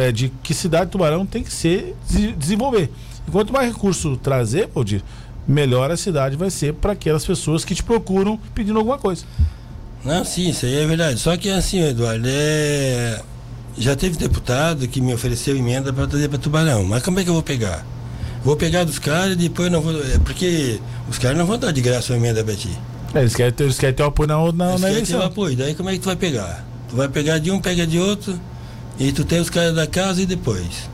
é, 0.02 0.12
de 0.12 0.30
que 0.44 0.54
cidade 0.54 0.92
Tubarão 0.92 1.26
tem 1.26 1.44
que 1.44 1.52
ser 1.54 1.96
desenvolver. 2.38 2.92
E 3.28 3.32
quanto 3.32 3.54
mais 3.54 3.72
recurso 3.72 4.18
trazer, 4.18 4.70
Valdir, 4.74 5.04
melhor 5.48 5.92
a 5.92 5.98
cidade 5.98 6.36
vai 6.36 6.50
ser 6.50 6.74
para 6.74 6.94
aquelas 6.94 7.26
pessoas 7.26 7.66
que 7.66 7.74
te 7.74 7.84
procuram 7.84 8.40
pedindo 8.54 8.78
alguma 8.78 8.98
coisa. 8.98 9.26
Não, 10.04 10.24
sim, 10.24 10.50
isso 10.50 10.66
aí 10.66 10.76
é 10.76 10.86
verdade. 10.86 11.20
Só 11.20 11.36
que 11.36 11.50
assim, 11.50 11.82
Eduardo, 11.82 12.26
é... 12.28 13.22
já 13.78 13.96
teve 13.96 14.18
deputado 14.18 14.88
que 14.88 15.02
me 15.02 15.14
ofereceu 15.14 15.58
emenda 15.58 15.92
para 15.92 16.08
trazer 16.08 16.30
para 16.30 16.38
Tubarão. 16.38 16.84
Mas 16.84 17.04
como 17.04 17.20
é 17.20 17.24
que 17.24 17.30
eu 17.30 17.34
vou 17.34 17.44
pegar? 17.44 17.86
Vou 18.44 18.56
pegar 18.56 18.84
dos 18.84 19.00
caras 19.00 19.34
e 19.34 19.36
depois 19.36 19.72
não 19.72 19.82
vou. 19.82 19.94
É 20.02 20.18
porque 20.20 20.80
os 21.10 21.18
caras 21.18 21.38
não 21.38 21.46
vão 21.46 21.58
dar 21.58 21.72
de 21.72 21.82
graça 21.82 22.14
uma 22.14 22.18
emenda 22.18 22.44
para 22.44 22.56
ti. 22.56 22.70
É, 23.14 23.20
eles 23.20 23.36
querem 23.36 23.52
ter, 23.52 23.64
eles 23.64 23.78
querem 23.78 23.96
ter 23.96 24.04
o 24.04 24.08
apoio 24.08 24.28
na, 24.28 24.36
na, 24.54 24.70
eles 24.70 24.82
na 24.82 24.90
eleição. 24.92 25.20
Ter 25.20 25.26
o 25.26 25.28
apoio. 25.28 25.58
Daí 25.58 25.76
como 25.76 25.90
é 25.90 25.94
que 25.94 26.00
tu 26.00 26.06
vai 26.06 26.16
pegar? 26.16 26.66
Tu 26.90 26.96
vai 26.96 27.08
pegar 27.08 27.38
de 27.38 27.52
um, 27.52 27.60
pega 27.60 27.86
de 27.86 28.00
outro, 28.00 28.40
e 29.00 29.12
tu 29.12 29.24
tem 29.24 29.40
os 29.40 29.50
caras 29.50 29.76
da 29.76 29.88
casa 29.88 30.22
e 30.22 30.26
depois. 30.26 30.90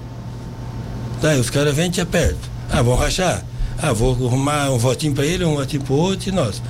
Tá, 1.21 1.33
os 1.35 1.49
caras 1.49 1.73
vêm 1.75 1.87
e 1.87 1.91
te 1.91 2.01
apertam. 2.01 2.49
Ah, 2.69 2.81
vão 2.81 2.95
rachar. 2.95 3.43
Ah, 3.77 3.93
vou 3.93 4.13
arrumar 4.13 4.71
um 4.71 4.77
votinho 4.77 5.13
para 5.13 5.25
ele, 5.25 5.43
um 5.45 5.55
votinho 5.55 5.83
para 5.83 5.93
outro 5.93 6.29
e 6.29 6.31
nós. 6.31 6.61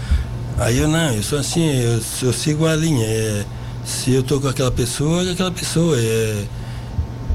Aí 0.58 0.78
eu 0.78 0.88
não, 0.88 1.12
eu 1.12 1.24
sou 1.24 1.40
assim, 1.40 1.68
eu, 1.68 2.02
eu 2.22 2.34
sigo 2.34 2.66
a 2.66 2.76
linha. 2.76 3.06
É, 3.06 3.46
se 3.84 4.12
eu 4.12 4.24
tô 4.24 4.40
com 4.40 4.48
aquela 4.48 4.72
pessoa, 4.72 5.24
é 5.28 5.32
aquela 5.32 5.52
pessoa. 5.52 5.98
É, 6.00 6.44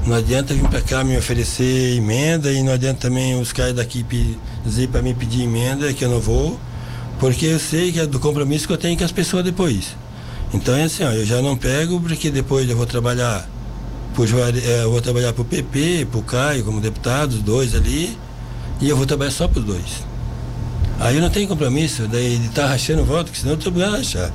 não 0.05 0.15
adianta 0.15 0.53
vir 0.53 0.67
para 0.67 0.81
cá 0.81 1.03
me 1.03 1.17
oferecer 1.17 1.97
emenda 1.97 2.51
e 2.51 2.63
não 2.63 2.73
adianta 2.73 3.07
também 3.07 3.39
os 3.39 3.53
caras 3.53 3.75
daqui 3.75 4.05
dizer 4.65 4.87
para 4.89 5.01
mim 5.01 5.13
pedir 5.13 5.43
emenda 5.43 5.93
que 5.93 6.03
eu 6.03 6.09
não 6.09 6.19
vou, 6.19 6.59
porque 7.19 7.45
eu 7.45 7.59
sei 7.59 7.91
que 7.91 7.99
é 7.99 8.05
do 8.05 8.19
compromisso 8.19 8.67
que 8.67 8.73
eu 8.73 8.77
tenho 8.77 8.97
com 8.97 9.03
as 9.03 9.11
pessoas 9.11 9.43
depois. 9.43 9.95
Então 10.53 10.75
é 10.75 10.83
assim, 10.83 11.03
ó, 11.03 11.11
eu 11.11 11.25
já 11.25 11.41
não 11.41 11.55
pego 11.55 11.99
porque 11.99 12.29
depois 12.29 12.69
eu 12.69 12.75
vou 12.75 12.85
trabalhar 12.85 13.47
Pro 14.13 14.25
é, 14.25 14.83
eu 14.83 14.91
vou 14.91 15.01
trabalhar 15.01 15.31
para 15.31 15.41
o 15.41 15.45
PP, 15.45 16.07
para 16.11 16.19
o 16.19 16.23
Caio 16.23 16.65
como 16.65 16.81
deputado, 16.81 17.31
os 17.31 17.41
dois 17.41 17.73
ali, 17.73 18.17
e 18.81 18.89
eu 18.89 18.97
vou 18.97 19.05
trabalhar 19.05 19.31
só 19.31 19.47
para 19.47 19.59
os 19.59 19.65
dois. 19.65 20.03
Aí 20.99 21.15
eu 21.15 21.21
não 21.21 21.29
tenho 21.29 21.47
compromisso, 21.47 22.07
daí 22.07 22.37
de 22.37 22.47
estar 22.47 22.63
tá 22.63 22.67
rachando 22.67 23.05
voto, 23.05 23.31
que 23.31 23.37
senão 23.37 23.53
eu 23.53 23.57
estou 23.57 23.71
obrigado 23.71 23.95
rachar. 23.95 24.31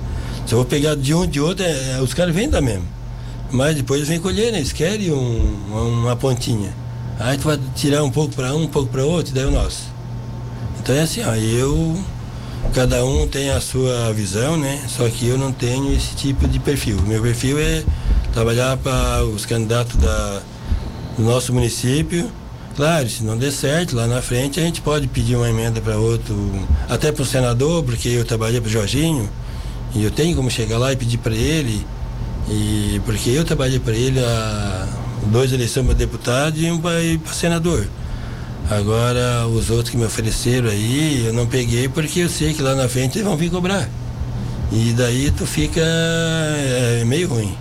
Se 0.46 0.54
eu 0.54 0.58
vou 0.58 0.64
pegar 0.64 0.94
de 0.94 1.12
um 1.12 1.26
de 1.26 1.40
outro, 1.40 1.64
é, 1.64 1.96
é, 1.96 2.00
os 2.00 2.14
caras 2.14 2.34
vêm 2.34 2.48
dar 2.48 2.62
mesmo. 2.62 2.84
Mas 3.50 3.76
depois 3.76 3.98
eles 3.98 4.08
vêm 4.08 4.20
colher, 4.20 4.52
né? 4.52 4.58
Eles 4.58 4.72
querem 4.72 5.12
um, 5.12 6.02
uma, 6.02 6.16
pontinha. 6.16 6.72
Aí 7.18 7.38
tu 7.38 7.44
vai 7.44 7.58
tirar 7.74 8.02
um 8.02 8.10
pouco 8.10 8.34
para 8.34 8.54
um, 8.54 8.64
um 8.64 8.68
pouco 8.68 8.90
para 8.90 9.04
outro, 9.04 9.34
daí 9.34 9.44
é 9.44 9.46
o 9.46 9.50
nosso. 9.50 9.84
Então 10.80 10.94
é 10.94 11.02
assim, 11.02 11.22
ó, 11.22 11.34
eu. 11.34 11.98
Cada 12.74 13.04
um 13.04 13.28
tem 13.28 13.50
a 13.50 13.60
sua 13.60 14.12
visão, 14.12 14.56
né? 14.56 14.82
Só 14.88 15.08
que 15.08 15.26
eu 15.26 15.38
não 15.38 15.52
tenho 15.52 15.94
esse 15.94 16.16
tipo 16.16 16.48
de 16.48 16.58
perfil. 16.58 17.00
Meu 17.02 17.22
perfil 17.22 17.58
é 17.58 17.84
trabalhar 18.32 18.76
para 18.76 19.24
os 19.24 19.46
candidatos 19.46 19.96
da, 19.96 20.42
do 21.16 21.22
nosso 21.22 21.52
município. 21.52 22.30
Claro, 22.76 23.08
se 23.08 23.24
não 23.24 23.38
der 23.38 23.52
certo, 23.52 23.96
lá 23.96 24.06
na 24.06 24.20
frente 24.20 24.60
a 24.60 24.62
gente 24.62 24.82
pode 24.82 25.06
pedir 25.06 25.36
uma 25.36 25.48
emenda 25.48 25.80
para 25.80 25.96
outro, 25.96 26.36
até 26.88 27.10
para 27.10 27.22
o 27.22 27.26
senador, 27.26 27.82
porque 27.82 28.08
eu 28.08 28.24
trabalhei 28.24 28.60
para 28.60 28.68
o 28.68 28.70
Jorginho, 28.70 29.30
e 29.94 30.04
eu 30.04 30.10
tenho 30.10 30.36
como 30.36 30.50
chegar 30.50 30.76
lá 30.76 30.92
e 30.92 30.96
pedir 30.96 31.16
para 31.16 31.34
ele, 31.34 31.86
e 32.48 33.00
porque 33.04 33.30
eu 33.30 33.44
trabalhei 33.44 33.78
para 33.78 33.94
ele 33.94 34.20
a 34.20 34.88
duas 35.26 35.52
eleições 35.52 35.84
para 35.86 35.94
deputado 35.94 36.58
e 36.58 36.70
um 36.70 36.80
para 36.80 37.00
senador. 37.32 37.86
Agora, 38.70 39.46
os 39.46 39.70
outros 39.70 39.90
que 39.90 39.96
me 39.96 40.04
ofereceram 40.04 40.68
aí, 40.68 41.26
eu 41.26 41.32
não 41.32 41.46
peguei 41.46 41.88
porque 41.88 42.20
eu 42.20 42.28
sei 42.28 42.52
que 42.52 42.62
lá 42.62 42.74
na 42.74 42.88
frente 42.88 43.18
eles 43.18 43.26
vão 43.26 43.36
vir 43.36 43.50
cobrar. 43.50 43.88
E 44.72 44.92
daí 44.96 45.30
tu 45.30 45.46
fica 45.46 45.80
é, 45.80 47.04
meio 47.04 47.28
ruim 47.28 47.56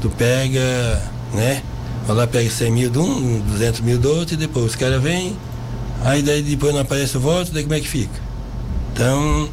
tu 0.00 0.10
pega, 0.10 1.02
né? 1.32 1.62
Vai 2.06 2.16
lá, 2.16 2.26
pega 2.26 2.48
100 2.48 2.70
mil 2.70 2.90
de 2.90 2.98
um, 2.98 3.40
200 3.40 3.80
mil 3.80 3.98
do 3.98 4.10
outro, 4.10 4.34
e 4.34 4.36
depois 4.36 4.66
os 4.66 4.76
caras 4.76 5.02
vêm, 5.02 5.36
aí 6.04 6.22
daí 6.22 6.42
depois 6.42 6.72
não 6.72 6.82
aparece 6.82 7.16
o 7.16 7.20
voto, 7.20 7.52
daí 7.52 7.64
como 7.64 7.74
é 7.74 7.80
que 7.80 7.88
fica? 7.88 8.20
Então, 8.92 9.48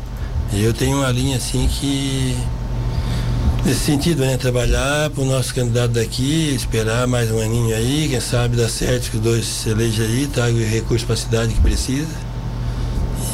eu 0.53 0.73
tenho 0.73 0.97
uma 0.97 1.11
linha 1.11 1.37
assim 1.37 1.67
que. 1.67 2.37
Nesse 3.65 3.79
sentido, 3.79 4.25
né? 4.25 4.35
Trabalhar 4.35 5.09
para 5.09 5.23
o 5.23 5.25
nosso 5.25 5.55
candidato 5.55 5.91
daqui, 5.91 6.53
esperar 6.53 7.07
mais 7.07 7.31
um 7.31 7.39
aninho 7.39 7.73
aí, 7.73 8.09
quem 8.09 8.19
sabe 8.19 8.57
dá 8.57 8.67
certo 8.67 9.09
que 9.09 9.15
os 9.15 9.23
dois 9.23 9.45
se 9.45 9.69
elejam 9.69 10.05
aí, 10.05 10.27
traga 10.27 10.53
o 10.53 10.65
recurso 10.65 11.05
para 11.05 11.13
a 11.13 11.17
cidade 11.17 11.53
que 11.53 11.61
precisa. 11.61 12.11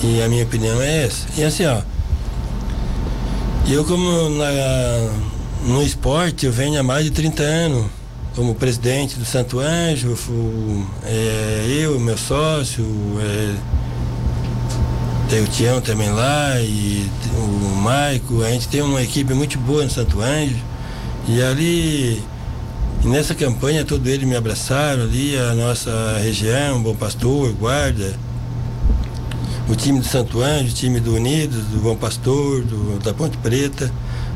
E 0.03 0.21
a 0.21 0.29
minha 0.29 0.43
opinião 0.43 0.79
é 0.79 1.05
essa. 1.05 1.25
E 1.35 1.43
assim, 1.43 1.65
ó. 1.65 1.81
Eu 3.67 3.83
como 3.85 4.29
na, 4.29 4.49
no 5.63 5.81
esporte 5.81 6.45
eu 6.45 6.51
venho 6.51 6.79
há 6.79 6.83
mais 6.83 7.05
de 7.05 7.11
30 7.11 7.41
anos 7.41 7.85
como 8.35 8.53
presidente 8.53 9.17
do 9.17 9.25
Santo 9.25 9.59
Anjo, 9.59 10.15
fui, 10.15 10.85
é, 11.05 11.65
eu, 11.81 11.99
meu 11.99 12.17
sócio, 12.17 12.85
é, 13.19 13.55
tem 15.29 15.43
o 15.43 15.47
Tião 15.47 15.79
também 15.79 16.09
lá 16.09 16.59
e 16.59 17.09
o 17.37 17.75
Maico, 17.75 18.43
a 18.43 18.49
gente 18.49 18.67
tem 18.67 18.81
uma 18.81 19.01
equipe 19.01 19.33
muito 19.33 19.57
boa 19.59 19.83
no 19.83 19.89
Santo 19.89 20.21
Anjo. 20.21 20.57
E 21.27 21.41
ali, 21.41 22.21
nessa 23.03 23.35
campanha, 23.35 23.85
todos 23.85 24.07
eles 24.07 24.27
me 24.27 24.35
abraçaram 24.35 25.03
ali, 25.03 25.37
a 25.37 25.53
nossa 25.53 26.17
região, 26.21 26.81
Bom 26.81 26.95
Pastor, 26.95 27.53
Guarda, 27.53 28.17
o 29.69 29.75
time 29.75 29.99
do 29.99 30.05
Santo 30.05 30.41
Anjo, 30.41 30.71
o 30.71 30.73
time 30.73 30.99
do 30.99 31.13
Unidos, 31.15 31.63
do 31.65 31.79
Bom 31.79 31.95
Pastor, 31.95 32.63
do, 32.63 32.99
da 32.99 33.13
Ponte 33.13 33.37
Preta 33.37 33.91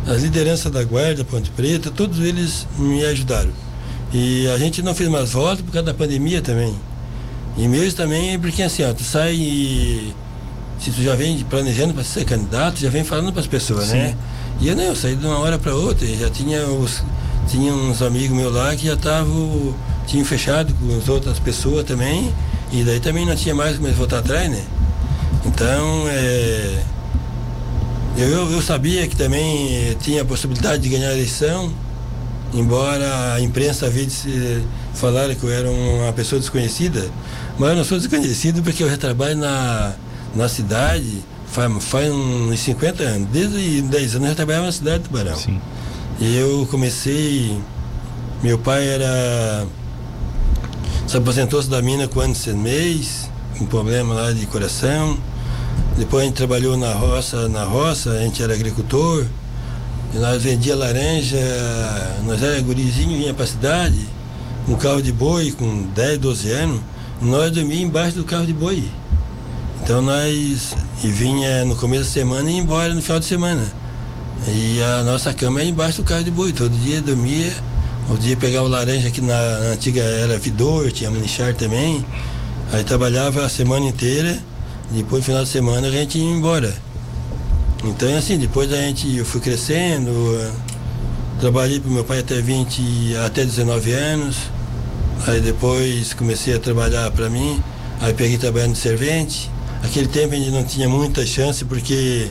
as 0.06 0.22
lideranças 0.22 0.72
da 0.72 0.84
Guarda, 0.84 1.24
Ponte 1.24 1.50
Preta, 1.52 1.90
todos 1.90 2.20
eles 2.20 2.68
me 2.78 3.04
ajudaram. 3.06 3.52
E 4.14 4.48
a 4.48 4.58
gente 4.58 4.82
não 4.82 4.94
fez 4.94 5.10
mais 5.10 5.32
voto 5.32 5.64
por 5.64 5.72
causa 5.72 5.88
da 5.88 5.94
pandemia 5.94 6.42
também. 6.42 6.76
E 7.58 7.68
mesmo 7.68 7.98
também 7.98 8.38
porque 8.40 8.62
assim, 8.62 8.84
ó, 8.84 8.94
tu 8.94 9.04
sai 9.04 9.36
e 9.36 10.14
se 10.84 10.92
tu 10.92 11.02
já 11.02 11.16
vem 11.16 11.38
planejando 11.50 11.94
para 11.94 12.04
ser 12.04 12.26
candidato, 12.26 12.80
já 12.80 12.90
vem 12.90 13.06
falando 13.06 13.32
para 13.32 13.42
as 13.42 13.48
pessoas, 13.48 13.86
Sim. 13.86 13.98
né? 13.98 14.18
E 14.60 14.68
eu 14.68 14.76
não, 14.76 14.84
eu 14.84 14.96
saí 14.96 15.16
de 15.16 15.26
uma 15.26 15.40
hora 15.40 15.58
para 15.58 15.74
outra, 15.74 16.06
já 16.08 16.30
tinha 16.30 16.66
os 16.68 17.02
tinha 17.48 17.74
uns 17.74 18.02
amigos 18.02 18.36
meus 18.36 18.54
lá 18.54 18.74
que 18.76 18.88
já 18.88 18.94
estavam 18.94 19.76
tinham 20.08 20.26
fechado 20.26 20.74
com 20.74 20.98
as 20.98 21.08
outras 21.08 21.40
pessoas 21.40 21.86
também, 21.86 22.34
e 22.72 22.84
daí 22.84 23.00
também 23.00 23.26
não 23.26 23.36
tinha 23.36 23.56
mais 23.56 23.78
como 23.78 23.92
voltar 23.94 24.20
atrás, 24.20 24.50
né? 24.50 24.62
Então, 25.46 26.06
é, 26.08 26.84
eu, 28.18 28.52
eu 28.52 28.62
sabia 28.62 29.08
que 29.08 29.16
também 29.16 29.96
tinha 30.02 30.22
a 30.22 30.26
possibilidade 30.26 30.84
de 30.84 30.90
ganhar 30.90 31.10
a 31.10 31.14
eleição, 31.14 31.72
embora 32.54 33.34
a 33.34 33.42
imprensa 33.42 33.90
se 33.92 34.62
falar 34.94 35.34
que 35.36 35.44
eu 35.44 35.52
era 35.52 35.70
uma 35.70 36.12
pessoa 36.12 36.40
desconhecida, 36.40 37.10
mas 37.58 37.70
eu 37.70 37.76
não 37.78 37.84
sou 37.84 37.98
desconhecido 37.98 38.62
porque 38.62 38.84
eu 38.84 38.90
já 38.90 38.98
trabalho 38.98 39.38
na, 39.38 39.94
na 40.36 40.50
cidade 40.50 41.24
faz, 41.54 41.72
faz 41.84 42.12
uns 42.12 42.60
50 42.60 43.04
anos. 43.04 43.28
Desde 43.30 43.82
10 43.82 44.16
anos 44.16 44.30
eu 44.30 44.36
trabalhava 44.36 44.66
na 44.66 44.72
cidade 44.72 45.00
do 45.00 45.04
Tubarão. 45.04 45.36
Sim. 45.36 45.62
E 46.20 46.36
eu 46.36 46.68
comecei. 46.70 47.58
Meu 48.42 48.58
pai 48.58 48.88
era. 48.88 49.66
se 51.08 51.16
aposentou-se 51.16 51.70
da 51.70 51.82
mina 51.82 52.08
com 52.08 52.20
anos 52.20 52.44
de 52.44 52.54
mês, 52.54 53.30
com 53.58 53.66
problema 53.66 54.14
lá 54.14 54.32
de 54.32 54.46
coração. 54.48 55.18
Depois 55.98 56.24
a 56.24 56.26
gente 56.26 56.36
trabalhou 56.36 56.76
na 56.76 56.94
roça, 56.94 57.48
na 57.48 57.64
roça, 57.64 58.12
a 58.12 58.20
gente 58.20 58.42
era 58.42 58.54
agricultor. 58.54 59.26
E 60.14 60.18
nós 60.18 60.44
vendia 60.44 60.76
laranja, 60.76 61.38
nós 62.26 62.42
era 62.42 62.60
gurizinho, 62.62 63.18
vinha 63.18 63.34
para 63.34 63.46
a 63.46 63.48
cidade, 63.48 64.00
um 64.68 64.76
carro 64.76 65.02
de 65.02 65.12
boi 65.12 65.52
com 65.52 65.84
10, 65.96 66.20
12 66.20 66.52
anos. 66.52 66.82
E 67.22 67.26
nós 67.26 67.52
dormíamos 67.52 67.86
embaixo 67.86 68.18
do 68.18 68.24
carro 68.24 68.46
de 68.46 68.54
boi. 68.54 68.84
Então 69.84 70.02
nós 70.02 70.74
e 71.04 71.08
vinha 71.08 71.66
no 71.66 71.76
começo 71.76 72.06
da 72.06 72.10
semana 72.10 72.50
e 72.50 72.56
embora 72.56 72.94
no 72.94 73.02
final 73.02 73.20
de 73.20 73.26
semana. 73.26 73.62
E 74.48 74.82
a 74.82 75.04
nossa 75.04 75.34
cama 75.34 75.60
era 75.60 75.68
embaixo 75.68 76.02
do 76.02 76.06
carro 76.06 76.24
de 76.24 76.32
boi. 76.32 76.54
Todo 76.54 76.72
dia 76.72 77.02
dormia. 77.02 77.52
O 78.10 78.16
dia 78.16 78.38
pegava 78.38 78.66
o 78.66 78.70
laranja 78.70 79.10
aqui 79.10 79.20
na, 79.20 79.34
na 79.60 79.66
antiga 79.72 80.02
era 80.02 80.38
Vidor, 80.40 80.90
tinha 80.90 81.12
Manichar 81.12 81.54
também. 81.54 82.04
Aí 82.72 82.86
trabalhava 82.86 83.46
a 83.46 83.50
semana 83.50 83.86
inteira. 83.86 84.40
Depois 84.90 85.20
no 85.20 85.26
final 85.26 85.44
de 85.44 85.50
semana 85.50 85.86
a 85.86 85.92
gente 85.92 86.18
ia 86.18 86.32
embora. 86.32 86.74
Então 87.84 88.18
assim, 88.18 88.38
depois 88.38 88.72
a 88.72 88.78
gente 88.78 89.18
eu 89.18 89.26
fui 89.26 89.42
crescendo, 89.42 90.14
trabalhei 91.42 91.82
para 91.82 91.92
meu 91.92 92.06
pai 92.06 92.20
até 92.20 92.40
20, 92.40 93.18
até 93.26 93.44
19 93.44 93.92
anos. 93.92 94.38
Aí 95.28 95.42
depois 95.42 96.14
comecei 96.14 96.56
a 96.56 96.60
trabalhar 96.60 97.12
para 97.12 97.30
mim. 97.30 97.62
Aí 98.00 98.14
peguei 98.14 98.38
trabalhando 98.38 98.72
de 98.72 98.80
servente. 98.80 99.52
Aquele 99.84 100.08
tempo 100.08 100.34
a 100.34 100.38
gente 100.38 100.52
não 100.52 100.64
tinha 100.64 100.88
muita 100.88 101.26
chance 101.26 101.64
porque 101.66 102.30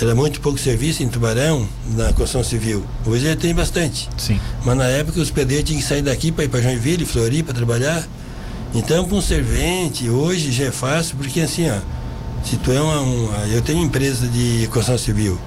era 0.00 0.14
muito 0.14 0.40
pouco 0.40 0.58
serviço 0.58 1.02
em 1.02 1.08
Tubarão, 1.08 1.68
na 1.94 2.06
construção 2.06 2.42
civil. 2.42 2.84
Hoje 3.04 3.26
ele 3.26 3.36
tem 3.36 3.54
bastante. 3.54 4.08
Sim. 4.16 4.40
Mas 4.64 4.76
na 4.76 4.86
época 4.86 5.20
os 5.20 5.30
pedreiros 5.30 5.68
tinham 5.68 5.80
que 5.80 5.86
sair 5.86 6.02
daqui 6.02 6.32
para 6.32 6.44
ir 6.44 6.48
para 6.48 6.62
Joinville, 6.62 7.04
Flori, 7.04 7.42
para 7.42 7.54
trabalhar. 7.54 8.06
Então, 8.74 9.04
para 9.04 9.16
um 9.16 9.20
servente, 9.20 10.08
hoje 10.08 10.50
já 10.50 10.64
é 10.64 10.70
fácil, 10.70 11.16
porque 11.16 11.40
assim, 11.40 11.68
ó, 11.68 11.76
se 12.42 12.56
tu 12.56 12.72
é 12.72 12.80
uma, 12.80 13.00
uma, 13.00 13.38
Eu 13.48 13.60
tenho 13.60 13.84
empresa 13.84 14.26
de 14.26 14.66
construção 14.68 14.96
civil. 14.96 15.38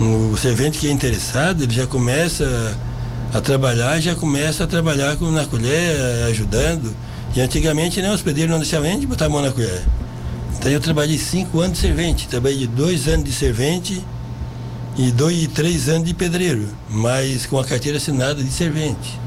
O 0.00 0.36
servente 0.36 0.78
que 0.78 0.88
é 0.88 0.90
interessado, 0.90 1.62
ele 1.62 1.74
já 1.74 1.86
começa 1.86 2.76
a 3.32 3.40
trabalhar, 3.40 4.00
já 4.00 4.14
começa 4.14 4.64
a 4.64 4.66
trabalhar 4.66 5.16
com, 5.16 5.30
na 5.30 5.44
colher, 5.44 6.24
ajudando. 6.28 6.94
E 7.36 7.40
antigamente 7.40 8.00
não, 8.00 8.14
os 8.14 8.22
pedreiros 8.22 8.52
não 8.52 8.58
deixavam 8.58 8.88
nem 8.88 8.98
de 8.98 9.06
botar 9.06 9.26
a 9.26 9.28
mão 9.28 9.42
na 9.42 9.52
colher. 9.52 9.82
Então 10.64 10.72
eu 10.72 10.80
trabalhei 10.80 11.18
cinco 11.18 11.60
anos 11.60 11.76
de 11.76 11.82
servente, 11.82 12.26
trabalhei 12.26 12.66
dois 12.66 13.06
anos 13.06 13.26
de 13.26 13.32
servente 13.32 14.02
e 14.96 15.10
dois 15.10 15.42
e 15.42 15.46
três 15.46 15.90
anos 15.90 16.08
de 16.08 16.14
pedreiro, 16.14 16.66
mas 16.88 17.44
com 17.44 17.58
a 17.58 17.64
carteira 17.66 17.98
assinada 17.98 18.42
de 18.42 18.50
servente. 18.50 19.20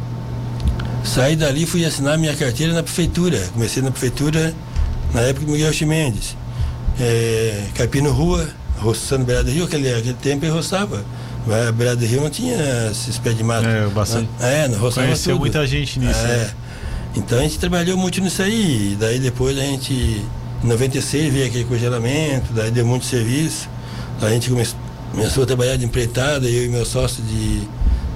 Saí 1.03 1.35
dali 1.35 1.67
fui 1.67 1.85
assinar 1.85 2.17
minha 2.17 2.35
carteira 2.35 2.73
na 2.73 2.81
prefeitura. 2.81 3.37
Comecei 3.53 3.83
na 3.83 3.91
prefeitura 3.91 4.51
na 5.13 5.21
época 5.21 5.45
do 5.45 5.51
Miguel 5.51 5.71
Chimendes. 5.71 6.35
É, 6.99 7.65
Capino 7.75 8.11
Rua, 8.11 8.49
roçando 8.79 9.23
beira 9.23 9.43
do 9.43 9.51
rio, 9.51 9.65
aquele, 9.65 9.93
aquele 9.93 10.15
tempo 10.15 10.43
eu 10.43 10.55
roçava. 10.55 11.05
A 11.47 11.71
beira 11.71 11.95
do 11.95 12.03
rio 12.03 12.21
não 12.21 12.31
tinha 12.31 12.57
esses 12.89 13.19
pés 13.19 13.37
de 13.37 13.43
mato. 13.43 13.67
É, 13.67 13.87
bastante. 13.89 14.27
É, 14.39 14.67
não 14.67 14.79
roçava 14.79 15.05
Conheceu 15.05 15.33
tudo. 15.33 15.41
muita 15.41 15.67
gente 15.67 15.99
nisso. 15.99 16.19
É. 16.19 16.37
né? 16.37 16.51
Então 17.15 17.37
a 17.37 17.43
gente 17.43 17.59
trabalhou 17.59 17.95
muito 17.95 18.19
nisso 18.21 18.41
aí. 18.41 18.97
Daí 18.99 19.19
depois 19.19 19.55
a 19.55 19.61
gente, 19.61 20.25
em 20.63 20.67
96, 20.67 21.33
veio 21.33 21.47
aquele 21.47 21.63
congelamento, 21.65 22.53
daí 22.53 22.71
deu 22.71 22.85
muito 22.85 23.05
serviço. 23.05 23.69
A 24.21 24.29
gente 24.29 24.49
come, 24.49 24.65
começou 25.11 25.43
a 25.43 25.45
trabalhar 25.45 25.75
de 25.75 25.85
empreitada, 25.85 26.47
eu 26.47 26.65
e 26.65 26.69
meu 26.69 26.85
sócio 26.85 27.23
de, 27.23 27.61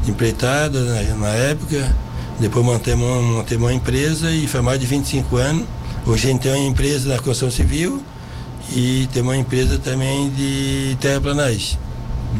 de 0.03 0.11
empreitada 0.11 0.79
na, 0.81 1.15
na 1.15 1.29
época. 1.29 1.95
Depois 2.39 2.65
montamos, 2.65 3.23
montamos 3.23 3.63
uma 3.63 3.73
empresa 3.73 4.31
e 4.31 4.47
foi 4.47 4.61
mais 4.61 4.79
de 4.79 4.85
25 4.87 5.37
anos. 5.37 5.65
Hoje 6.05 6.27
a 6.27 6.31
gente 6.31 6.41
tem 6.41 6.51
uma 6.51 6.67
empresa 6.67 7.09
na 7.09 7.17
construção 7.17 7.51
civil 7.51 8.01
e 8.75 9.07
tem 9.13 9.21
uma 9.21 9.37
empresa 9.37 9.77
também 9.77 10.29
de 10.31 10.97
terraplanagem. 10.99 11.77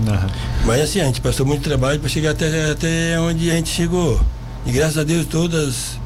Aham. 0.07 0.27
Mas 0.65 0.81
assim, 0.81 1.01
a 1.01 1.05
gente 1.05 1.21
passou 1.21 1.45
muito 1.45 1.61
trabalho 1.61 1.99
para 1.99 2.09
chegar 2.09 2.31
até, 2.31 2.71
até 2.71 3.19
onde 3.19 3.51
a 3.51 3.53
gente 3.55 3.69
chegou. 3.69 4.19
E 4.65 4.71
graças 4.71 4.97
a 4.97 5.03
Deus 5.03 5.25
todas 5.25 5.99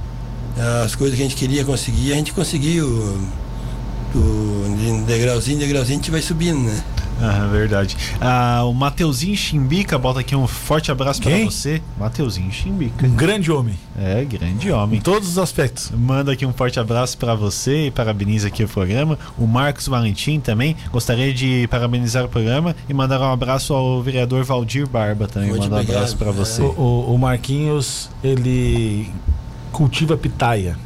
as 0.83 0.95
coisas 0.95 1.15
que 1.15 1.23
a 1.23 1.27
gente 1.27 1.37
queria 1.37 1.63
conseguir, 1.63 2.13
a 2.13 2.15
gente 2.15 2.33
conseguiu. 2.33 3.27
De 4.19 5.01
degrauzinho 5.05 5.55
em 5.57 5.59
degrauzinho 5.59 5.99
a 5.99 6.01
gente 6.01 6.11
vai 6.11 6.21
subindo, 6.21 6.59
né? 6.59 6.83
Aham, 7.21 7.47
verdade. 7.49 7.95
Ah, 8.19 8.63
o 8.65 8.73
Mateuzinho 8.73 9.37
Chimbica 9.37 9.97
bota 9.97 10.19
aqui 10.19 10.35
um 10.35 10.45
forte 10.47 10.91
abraço 10.91 11.21
para 11.21 11.37
você. 11.45 11.81
Mateuzinho 11.97 12.51
Chimbica. 12.51 13.05
Um 13.07 13.11
grande 13.15 13.49
homem. 13.51 13.75
É, 13.97 14.25
grande 14.25 14.67
Em 14.67 14.71
homem. 14.71 14.99
todos 14.99 15.29
os 15.29 15.37
aspectos. 15.37 15.91
Manda 15.97 16.33
aqui 16.33 16.45
um 16.45 16.51
forte 16.51 16.77
abraço 16.77 17.17
para 17.17 17.33
você 17.33 17.87
e 17.87 17.91
parabeniza 17.91 18.47
aqui 18.49 18.65
o 18.65 18.67
programa. 18.67 19.17
O 19.37 19.47
Marcos 19.47 19.87
Valentim 19.87 20.41
também 20.41 20.75
gostaria 20.91 21.33
de 21.33 21.67
parabenizar 21.69 22.25
o 22.25 22.27
programa 22.27 22.75
e 22.89 22.93
mandar 22.93 23.21
um 23.21 23.31
abraço 23.31 23.73
ao 23.73 24.01
vereador 24.03 24.43
Valdir 24.43 24.85
Barba 24.87 25.25
também. 25.25 25.49
Muito 25.49 25.63
Manda 25.69 25.77
um 25.77 25.79
abraço 25.79 26.17
para 26.17 26.31
você. 26.31 26.61
O, 26.61 26.65
o- 26.77 27.15
o 27.15 27.17
Marquinhos, 27.17 28.09
ele 28.21 29.09
cultiva 29.71 30.17
pitaia. 30.17 30.77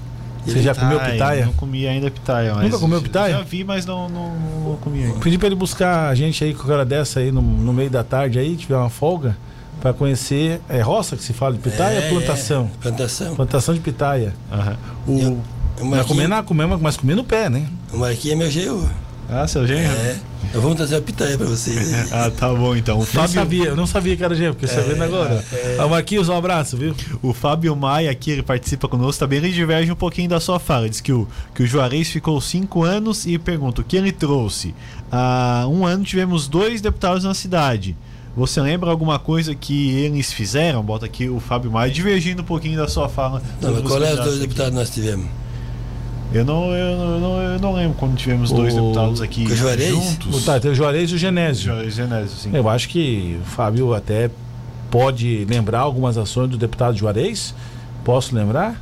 Você 0.45 0.61
já 0.61 0.73
comeu 0.75 0.99
pitaia? 0.99 1.45
Não 1.45 1.53
comi 1.53 1.87
ainda 1.87 2.09
pitaia. 2.09 2.53
Mas 2.55 2.63
Nunca 2.65 2.79
comeu 2.79 3.01
pitaia? 3.01 3.33
Já 3.35 3.41
vi, 3.41 3.63
mas 3.63 3.85
não, 3.85 4.07
não, 4.09 4.35
não 4.35 4.75
comi 4.77 5.03
ainda. 5.03 5.19
Pedi 5.19 5.37
pra 5.37 5.47
ele 5.47 5.55
buscar 5.55 6.09
a 6.09 6.15
gente 6.15 6.43
aí 6.43 6.53
com 6.53 6.69
a 6.69 6.73
hora 6.73 6.85
dessa 6.85 7.19
aí 7.19 7.31
no, 7.31 7.41
no 7.41 7.73
meio 7.73 7.89
da 7.89 8.03
tarde 8.03 8.39
aí, 8.39 8.55
tiver 8.55 8.75
uma 8.77 8.89
folga, 8.89 9.37
pra 9.81 9.93
conhecer. 9.93 10.59
É 10.69 10.81
roça 10.81 11.15
que 11.15 11.23
se 11.23 11.33
fala 11.33 11.53
de 11.55 11.59
pitaia 11.59 11.99
É, 11.99 12.03
ou 12.11 12.17
plantação? 12.17 12.69
é, 12.73 12.81
plantação. 12.81 13.35
Plantação 13.35 13.73
de 13.73 13.79
pitaia. 13.81 14.33
Aham. 14.51 14.77
O, 15.07 15.19
Eu- 15.19 15.41
o 15.81 15.85
mas 15.85 16.05
comer, 16.05 16.27
na, 16.27 16.43
comer, 16.43 16.67
mas 16.67 16.97
comer 16.97 17.15
no 17.15 17.23
pé, 17.23 17.49
né? 17.49 17.67
O 17.93 17.97
Marquinhos 17.97 18.33
é 18.35 18.35
meu 18.35 18.49
genro. 18.51 18.89
Ah, 19.29 19.47
seu 19.47 19.65
genro? 19.67 19.91
É. 19.93 20.15
Eu 20.51 20.61
vou 20.61 20.73
trazer 20.73 20.95
a 20.95 21.01
pitaia 21.01 21.37
pra 21.37 21.45
vocês. 21.45 21.93
aí. 21.93 22.09
Ah, 22.11 22.31
tá 22.31 22.51
bom 22.51 22.75
então. 22.75 22.95
O 22.95 22.99
Não 22.99 23.05
Fábio, 23.05 23.29
sabia, 23.35 23.65
eu 23.65 23.75
não 23.75 23.85
sabia 23.85 24.17
que 24.17 24.23
era 24.23 24.33
gêmeo, 24.33 24.55
porque 24.55 24.67
você 24.67 24.75
tá 24.75 24.81
vendo 24.81 25.03
agora. 25.03 25.43
Ah, 25.77 25.87
Marquinhos, 25.87 26.27
um 26.27 26.35
abraço, 26.35 26.75
viu? 26.75 26.95
o 27.21 27.33
Fábio 27.33 27.75
Maia 27.75 28.09
aqui, 28.09 28.31
ele 28.31 28.41
participa 28.41 28.87
conosco 28.87 29.19
também. 29.19 29.37
Ele 29.37 29.51
diverge 29.51 29.91
um 29.91 29.95
pouquinho 29.95 30.27
da 30.27 30.39
sua 30.39 30.59
fala. 30.59 30.89
Diz 30.89 31.01
que 31.01 31.13
o, 31.13 31.27
que 31.53 31.61
o 31.61 31.67
Juarez 31.67 32.09
ficou 32.09 32.41
cinco 32.41 32.83
anos 32.83 33.27
e 33.27 33.37
pergunta 33.37 33.81
o 33.81 33.83
que 33.83 33.95
ele 33.95 34.11
trouxe. 34.11 34.73
Há 35.11 35.67
um 35.69 35.85
ano 35.85 36.03
tivemos 36.03 36.47
dois 36.47 36.81
deputados 36.81 37.23
na 37.23 37.35
cidade. 37.35 37.95
Você 38.35 38.61
lembra 38.61 38.89
alguma 38.89 39.19
coisa 39.19 39.53
que 39.53 39.91
eles 39.97 40.31
fizeram? 40.33 40.81
Bota 40.83 41.05
aqui 41.05 41.29
o 41.29 41.39
Fábio 41.39 41.69
Maia, 41.71 41.91
divergindo 41.91 42.41
um 42.41 42.45
pouquinho 42.45 42.77
da 42.77 42.87
sua 42.87 43.07
fala. 43.09 43.41
Não, 43.61 43.73
mas 43.73 43.83
qual 43.83 44.03
é 44.03 44.13
os 44.13 44.19
dois 44.19 44.39
deputados 44.39 44.71
que 44.71 44.75
nós 44.77 44.89
tivemos? 44.89 45.27
Eu 46.31 46.45
não, 46.45 46.71
eu, 46.71 47.19
não, 47.19 47.41
eu 47.41 47.59
não, 47.59 47.73
lembro 47.73 47.97
quando 47.97 48.15
tivemos 48.15 48.51
dois 48.51 48.73
O- 48.73 48.81
deputados 48.81 49.21
aqui 49.21 49.45
o 49.45 49.55
Juarez? 49.55 49.93
O, 49.95 50.01
juntos. 50.01 50.45
tá, 50.45 50.59
tem 50.59 50.69
o 50.69 50.75
Juarez 50.75 51.09
e 51.09 51.15
o 51.15 51.17
Genésio. 51.17 51.73
Juarez 51.73 51.93
Genésio, 51.95 52.37
sim. 52.37 52.51
Eu 52.53 52.69
acho 52.69 52.87
que 52.87 53.39
o 53.41 53.45
Fábio 53.45 53.93
até 53.95 54.29
pode 54.91 55.45
lembrar 55.45 55.79
algumas 55.79 56.17
ações 56.17 56.49
do 56.49 56.57
deputado 56.57 56.95
Juarez. 56.95 57.55
Posso 58.03 58.35
lembrar? 58.35 58.79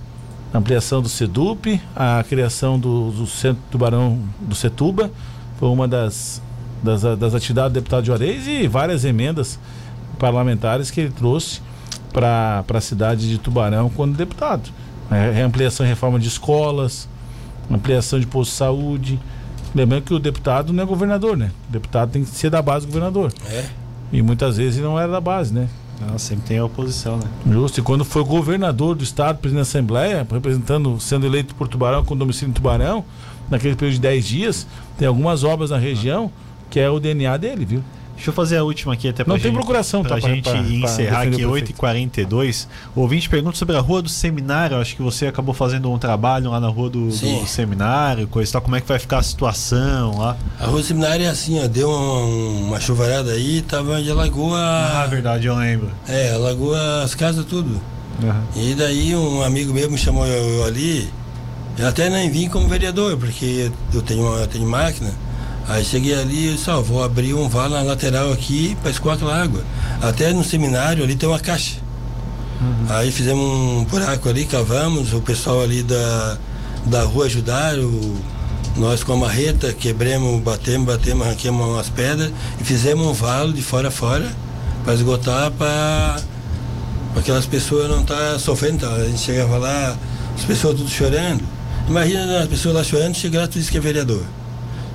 Ampliação 0.53 1.01
do 1.01 1.09
SEDUP, 1.09 1.79
a 1.95 2.23
criação 2.27 2.79
do, 2.79 3.11
do 3.11 3.27
Centro 3.27 3.61
Tubarão 3.69 4.19
do 4.41 4.55
Setuba, 4.55 5.11
foi 5.59 5.69
uma 5.69 5.87
das, 5.87 6.41
das, 6.81 7.01
das 7.17 7.33
atividades 7.33 7.71
do 7.71 7.75
deputado 7.75 8.05
Juarez 8.05 8.47
e 8.47 8.67
várias 8.67 9.03
emendas 9.05 9.59
parlamentares 10.19 10.89
que 10.89 11.01
ele 11.01 11.11
trouxe 11.11 11.61
para 12.13 12.63
a 12.73 12.81
cidade 12.81 13.29
de 13.29 13.37
Tubarão 13.37 13.89
quando 13.89 14.15
deputado. 14.15 14.69
É, 15.11 15.41
ampliação 15.41 15.85
e 15.85 15.89
reforma 15.89 16.19
de 16.19 16.27
escolas, 16.27 17.07
ampliação 17.69 18.19
de 18.19 18.27
posto 18.27 18.51
de 18.51 18.57
saúde. 18.57 19.19
Lembrando 19.75 20.03
que 20.03 20.13
o 20.13 20.19
deputado 20.19 20.71
não 20.73 20.83
é 20.83 20.85
governador, 20.85 21.35
né? 21.35 21.51
O 21.69 21.71
deputado 21.71 22.11
tem 22.11 22.23
que 22.23 22.29
ser 22.29 22.49
da 22.49 22.61
base 22.61 22.85
do 22.85 22.89
governador. 22.89 23.33
É? 23.47 23.65
E 24.11 24.21
muitas 24.21 24.57
vezes 24.57 24.77
ele 24.77 24.85
não 24.85 24.99
era 24.99 25.11
da 25.11 25.21
base, 25.21 25.53
né? 25.53 25.67
Ah, 26.01 26.17
sempre 26.17 26.45
tem 26.47 26.57
a 26.59 26.65
oposição, 26.65 27.17
né? 27.17 27.25
Justo. 27.51 27.79
E 27.79 27.83
quando 27.83 28.05
foi 28.05 28.23
governador 28.23 28.95
do 28.95 29.03
estado, 29.03 29.39
presidente 29.39 29.65
da 29.65 29.69
Assembleia, 29.69 30.27
representando, 30.29 30.99
sendo 30.99 31.25
eleito 31.25 31.55
por 31.55 31.67
Tubarão, 31.67 32.05
com 32.05 32.15
domicílio 32.15 32.51
em 32.51 32.53
Tubarão, 32.53 33.03
naquele 33.49 33.75
período 33.75 33.95
de 33.95 34.01
10 34.01 34.25
dias, 34.25 34.67
tem 34.97 35.07
algumas 35.07 35.43
obras 35.43 35.71
na 35.71 35.77
região 35.77 36.31
que 36.69 36.79
é 36.79 36.89
o 36.89 36.99
DNA 36.99 37.35
dele, 37.37 37.65
viu? 37.65 37.83
Deixa 38.17 38.29
eu 38.31 38.33
fazer 38.33 38.57
a 38.57 38.63
última 38.63 38.93
aqui 38.93 39.07
até 39.07 39.23
pra 39.23 39.31
Não 39.33 39.39
tem 39.39 39.51
gente, 39.51 39.57
procuração, 39.57 40.01
pra 40.03 40.15
tá, 40.15 40.21
pra- 40.21 40.29
gente 40.29 40.43
pra- 40.43 40.53
pra 40.53 40.61
encerrar 40.63 41.19
defender 41.25 41.35
aqui, 41.35 41.45
o 41.45 41.51
prefeito. 41.51 41.73
8h42. 41.81 42.67
O 42.95 43.01
ouvinte 43.01 43.29
pergunta 43.29 43.55
sobre 43.57 43.77
a 43.77 43.79
rua 43.79 44.01
do 44.01 44.09
seminário. 44.09 44.77
Acho 44.77 44.95
que 44.95 45.01
você 45.01 45.27
acabou 45.27 45.53
fazendo 45.53 45.89
um 45.91 45.97
trabalho 45.97 46.49
lá 46.51 46.59
na 46.59 46.67
rua 46.67 46.89
do, 46.89 47.07
do 47.07 47.47
seminário, 47.47 48.27
coisa 48.27 48.49
e 48.49 48.53
tal. 48.53 48.61
Como 48.61 48.75
é 48.75 48.81
que 48.81 48.87
vai 48.87 48.99
ficar 48.99 49.19
a 49.19 49.23
situação 49.23 50.17
lá? 50.17 50.35
A 50.59 50.65
rua 50.65 50.83
seminária 50.83 51.25
é 51.25 51.29
assim, 51.29 51.63
ó, 51.63 51.67
deu 51.67 51.89
uma, 51.89 52.67
uma 52.67 52.79
chuvarada 52.79 53.31
aí, 53.31 53.61
tava 53.61 54.01
e 54.01 54.09
alagou 54.11 54.53
Ah, 54.55 55.03
a. 55.03 55.07
verdade, 55.07 55.47
eu 55.47 55.55
lembro. 55.55 55.89
É, 56.07 56.33
alagou 56.33 56.73
as 56.75 57.15
casas 57.15 57.45
tudo. 57.45 57.79
E 58.55 58.73
daí 58.73 59.15
um 59.15 59.43
amigo 59.43 59.71
meu 59.73 59.89
me 59.91 59.97
chamou 59.97 60.25
eu, 60.25 60.43
eu 60.55 60.65
ali, 60.65 61.07
eu 61.77 61.87
até 61.87 62.09
nem 62.09 62.31
vim 62.31 62.49
como 62.49 62.67
vereador, 62.67 63.15
porque 63.15 63.71
eu 63.93 64.01
tenho, 64.01 64.23
uma- 64.23 64.39
eu 64.39 64.47
tenho 64.47 64.67
máquina. 64.67 65.11
Aí 65.67 65.83
cheguei 65.83 66.13
ali 66.13 66.55
e 66.55 66.57
só 66.57 66.81
vou 66.81 67.03
abrir 67.03 67.33
um 67.33 67.49
valo 67.49 67.73
na 67.73 67.81
lateral 67.81 68.31
aqui 68.31 68.77
para 68.81 68.91
escoar 68.91 69.15
aquela 69.15 69.41
água. 69.41 69.63
Até 70.01 70.31
no 70.31 70.43
seminário 70.43 71.03
ali 71.03 71.15
tem 71.15 71.27
uma 71.27 71.39
caixa. 71.39 71.75
Aí 72.89 73.11
fizemos 73.11 73.43
um 73.43 73.83
buraco 73.83 74.29
ali, 74.29 74.45
cavamos, 74.45 75.13
o 75.13 75.21
pessoal 75.21 75.61
ali 75.61 75.83
da, 75.83 76.37
da 76.85 77.03
rua 77.03 77.25
ajudaram, 77.25 77.91
nós 78.77 79.03
com 79.03 79.13
a 79.13 79.17
marreta 79.17 79.73
quebramos, 79.73 80.41
batemos, 80.41 80.87
batemos, 80.87 81.27
arranquemos 81.27 81.67
umas 81.67 81.89
pedras 81.89 82.31
e 82.59 82.63
fizemos 82.63 83.05
um 83.05 83.13
valo 83.13 83.51
de 83.51 83.61
fora 83.61 83.89
a 83.89 83.91
fora 83.91 84.31
para 84.83 84.93
esgotar 84.93 85.51
para 85.51 86.17
aquelas 87.15 87.45
pessoas 87.45 87.89
não 87.89 88.01
estar 88.01 88.15
tá 88.15 88.39
sofrendo. 88.39 88.77
Então, 88.77 88.93
a 88.93 89.03
gente 89.03 89.19
chegava 89.19 89.57
lá, 89.57 89.97
as 90.35 90.45
pessoas 90.45 90.77
tudo 90.77 90.89
chorando. 90.89 91.43
Imagina 91.87 92.39
as 92.39 92.47
pessoas 92.47 92.75
lá 92.75 92.83
chorando, 92.83 93.15
chega 93.15 93.41
lá 93.41 93.47
tu 93.47 93.59
diz 93.59 93.69
que 93.69 93.77
é 93.77 93.81
vereador. 93.81 94.23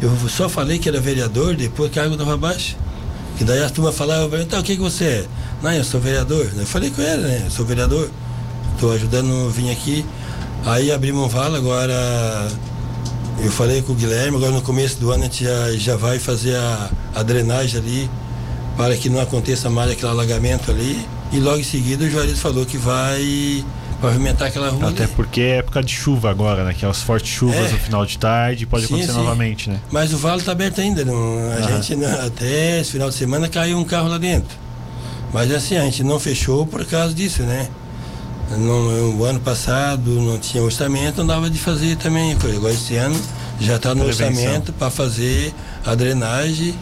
Eu 0.02 0.28
só 0.28 0.48
falei 0.48 0.80
que 0.80 0.88
era 0.88 1.00
vereador 1.00 1.54
depois 1.54 1.88
que 1.88 2.00
a 2.00 2.02
água 2.02 2.16
estava 2.16 2.36
baixa. 2.36 2.74
Que 3.38 3.44
daí 3.44 3.62
a 3.62 3.70
turma 3.70 3.92
falava, 3.92 4.42
então 4.42 4.58
o 4.58 4.62
que, 4.62 4.74
que 4.74 4.82
você 4.82 5.04
é? 5.04 5.26
Não, 5.62 5.72
eu 5.72 5.84
sou 5.84 6.00
vereador. 6.00 6.50
Eu 6.56 6.66
falei 6.66 6.90
com 6.90 7.00
ele, 7.00 7.22
né? 7.22 7.42
Eu 7.44 7.50
sou 7.52 7.64
vereador. 7.64 8.10
Estou 8.74 8.92
ajudando 8.92 9.46
a 9.46 9.50
vir 9.50 9.70
aqui. 9.70 10.04
Aí 10.66 10.90
abrimos 10.90 11.24
um 11.24 11.28
vala, 11.28 11.56
agora 11.56 12.50
eu 13.40 13.50
falei 13.50 13.80
com 13.80 13.92
o 13.92 13.94
Guilherme, 13.94 14.36
agora 14.36 14.52
no 14.52 14.62
começo 14.62 14.98
do 14.98 15.12
ano 15.12 15.22
a 15.22 15.26
gente 15.26 15.44
já, 15.44 15.72
já 15.72 15.96
vai 15.96 16.18
fazer 16.18 16.56
a, 16.56 16.90
a 17.14 17.22
drenagem 17.22 17.80
ali 17.80 18.10
para 18.76 18.96
que 18.96 19.08
não 19.08 19.20
aconteça 19.20 19.70
mais 19.70 19.90
aquele 19.90 20.10
alagamento 20.10 20.70
ali. 20.70 21.06
E 21.32 21.38
logo 21.38 21.58
em 21.58 21.64
seguida 21.64 22.04
o 22.04 22.10
Juarez 22.10 22.40
falou 22.40 22.66
que 22.66 22.76
vai 22.76 23.64
pavimentar 24.02 24.48
aquela 24.48 24.68
rua. 24.68 24.90
Até 24.90 25.04
ali. 25.04 25.12
porque 25.14 25.40
é 25.40 25.56
época 25.58 25.82
de 25.82 25.92
chuva 25.94 26.30
agora, 26.30 26.64
né? 26.64 26.74
Que 26.74 26.84
é 26.84 26.88
as 26.88 27.00
fortes 27.02 27.30
chuvas 27.30 27.70
É. 27.70 27.72
no 27.72 27.78
final 27.78 28.04
de 28.04 28.18
tarde, 28.18 28.66
pode 28.66 28.86
Sim, 28.86 28.94
acontecer 28.94 29.12
sim. 29.12 29.18
novamente, 29.18 29.70
né? 29.70 29.80
Mas 29.90 30.12
o 30.12 30.18
vale 30.18 30.40
está 30.40 30.52
aberto 30.52 30.80
ainda. 30.80 31.04
Não, 31.04 31.14
a 31.14 31.54
Aham. 31.64 31.80
gente 31.82 31.96
não- 31.96 32.26
até 32.26 32.80
esse 32.80 32.92
final 32.92 33.08
de 33.08 33.14
semana 33.14 33.48
caiu 33.48 33.78
um 33.78 33.84
carro 33.84 34.08
lá 34.08 34.18
dentro. 34.18 34.56
Mas 35.32 35.50
assim, 35.50 35.76
a 35.76 35.82
gente 35.84 36.02
não 36.04 36.18
fechou 36.20 36.66
por 36.66 36.84
causa 36.84 37.14
disso, 37.14 37.42
né? 37.42 37.68
No, 38.58 39.16
o 39.18 39.24
ano 39.24 39.40
passado 39.40 40.10
não 40.20 40.38
tinha 40.38 40.62
orçamento, 40.62 41.18
não 41.18 41.26
dava 41.26 41.48
de 41.48 41.58
fazer 41.58 41.96
também. 41.96 42.32
Agora 42.56 42.74
esse 42.74 42.96
ano 42.96 43.18
já 43.58 43.76
está 43.76 43.94
no 43.94 44.04
Prevenção. 44.04 44.28
orçamento 44.28 44.72
para 44.74 44.90
fazer 44.90 45.54
a 45.86 45.94
drenagem 45.94 46.74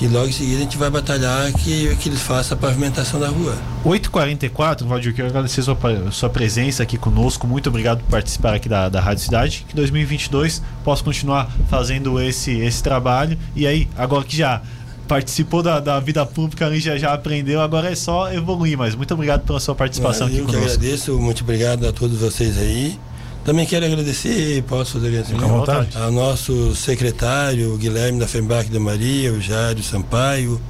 e 0.00 0.06
logo 0.06 0.28
em 0.28 0.32
seguida 0.32 0.58
a 0.58 0.62
gente 0.62 0.78
vai 0.78 0.90
batalhar 0.90 1.52
que, 1.52 1.94
que 1.96 2.08
eles 2.08 2.20
façam 2.20 2.56
a 2.56 2.60
pavimentação 2.60 3.18
da 3.18 3.28
rua. 3.28 3.56
8h44, 3.84 4.84
Valdir, 4.84 5.12
quero 5.12 5.28
agradecer 5.28 5.62
sua, 5.62 5.76
sua 6.12 6.30
presença 6.30 6.84
aqui 6.84 6.96
conosco. 6.96 7.46
Muito 7.46 7.68
obrigado 7.68 7.98
por 7.98 8.10
participar 8.10 8.54
aqui 8.54 8.68
da, 8.68 8.88
da 8.88 9.00
Rádio 9.00 9.24
Cidade. 9.24 9.66
Que 9.68 9.74
2022 9.74 10.62
possa 10.84 11.02
continuar 11.02 11.50
fazendo 11.68 12.20
esse, 12.20 12.52
esse 12.52 12.82
trabalho. 12.82 13.36
E 13.56 13.66
aí, 13.66 13.88
agora 13.96 14.24
que 14.24 14.36
já 14.36 14.62
participou 15.08 15.62
da, 15.62 15.80
da 15.80 15.98
vida 15.98 16.24
pública 16.24 16.66
ali, 16.66 16.78
já, 16.78 16.96
já 16.96 17.12
aprendeu, 17.12 17.60
agora 17.60 17.90
é 17.90 17.96
só 17.96 18.32
evoluir. 18.32 18.78
Mas 18.78 18.94
muito 18.94 19.12
obrigado 19.14 19.44
pela 19.44 19.58
sua 19.58 19.74
participação 19.74 20.28
eu 20.28 20.34
aqui 20.34 20.40
que 20.40 20.46
conosco. 20.46 20.74
agradeço, 20.74 21.18
muito 21.18 21.42
obrigado 21.42 21.88
a 21.88 21.92
todos 21.92 22.18
vocês 22.20 22.56
aí. 22.58 22.96
Também 23.44 23.64
quero 23.64 23.86
agradecer, 23.86 24.62
posso? 24.64 25.00
Fica 25.00 25.44
à 25.44 25.48
vontade. 25.48 25.96
ao 25.96 26.12
nosso 26.12 26.74
secretário, 26.74 27.72
o 27.72 27.78
Guilherme 27.78 28.18
da 28.18 28.26
FEMBAC 28.26 28.70
da 28.70 28.78
Maria, 28.78 29.32
o 29.32 29.40
Jário 29.40 29.82
Sampaio, 29.82 30.60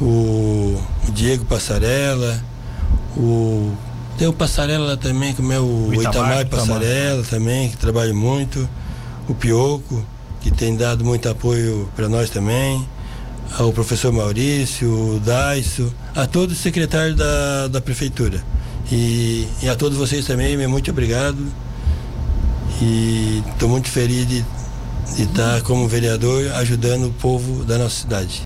o 0.00 0.80
Diego 1.12 1.44
Passarela, 1.44 2.42
o. 3.16 3.72
Tem 4.16 4.26
o 4.28 4.32
Passarela 4.32 4.86
lá 4.86 4.96
também, 4.96 5.34
como 5.34 5.52
é 5.52 5.58
o, 5.58 5.88
O 5.88 5.94
Itamar, 5.94 6.10
Itamar, 6.10 6.40
Itamar. 6.40 6.46
Passarela 6.46 7.22
também, 7.24 7.68
que 7.68 7.76
trabalha 7.76 8.14
muito, 8.14 8.68
o 9.28 9.34
Pioco, 9.34 10.04
que 10.40 10.50
tem 10.50 10.76
dado 10.76 11.04
muito 11.04 11.28
apoio 11.28 11.88
para 11.94 12.08
nós 12.08 12.30
também, 12.30 12.86
ao 13.58 13.72
professor 13.72 14.12
Maurício, 14.12 15.16
o 15.16 15.20
Daiso, 15.20 15.92
a 16.14 16.26
todos 16.26 16.56
os 16.56 16.62
secretários 16.62 17.16
da, 17.16 17.68
da 17.68 17.80
prefeitura. 17.80 18.42
E, 18.90 19.46
e 19.62 19.68
a 19.68 19.76
todos 19.76 19.96
vocês 19.96 20.26
também, 20.26 20.56
muito 20.66 20.90
obrigado. 20.90 21.38
E 22.80 23.42
estou 23.52 23.68
muito 23.68 23.88
feliz 23.88 24.26
de, 24.26 24.44
de 25.16 25.22
estar 25.22 25.60
como 25.62 25.86
vereador 25.86 26.50
ajudando 26.52 27.08
o 27.08 27.12
povo 27.12 27.64
da 27.64 27.76
nossa 27.76 28.00
cidade. 28.00 28.38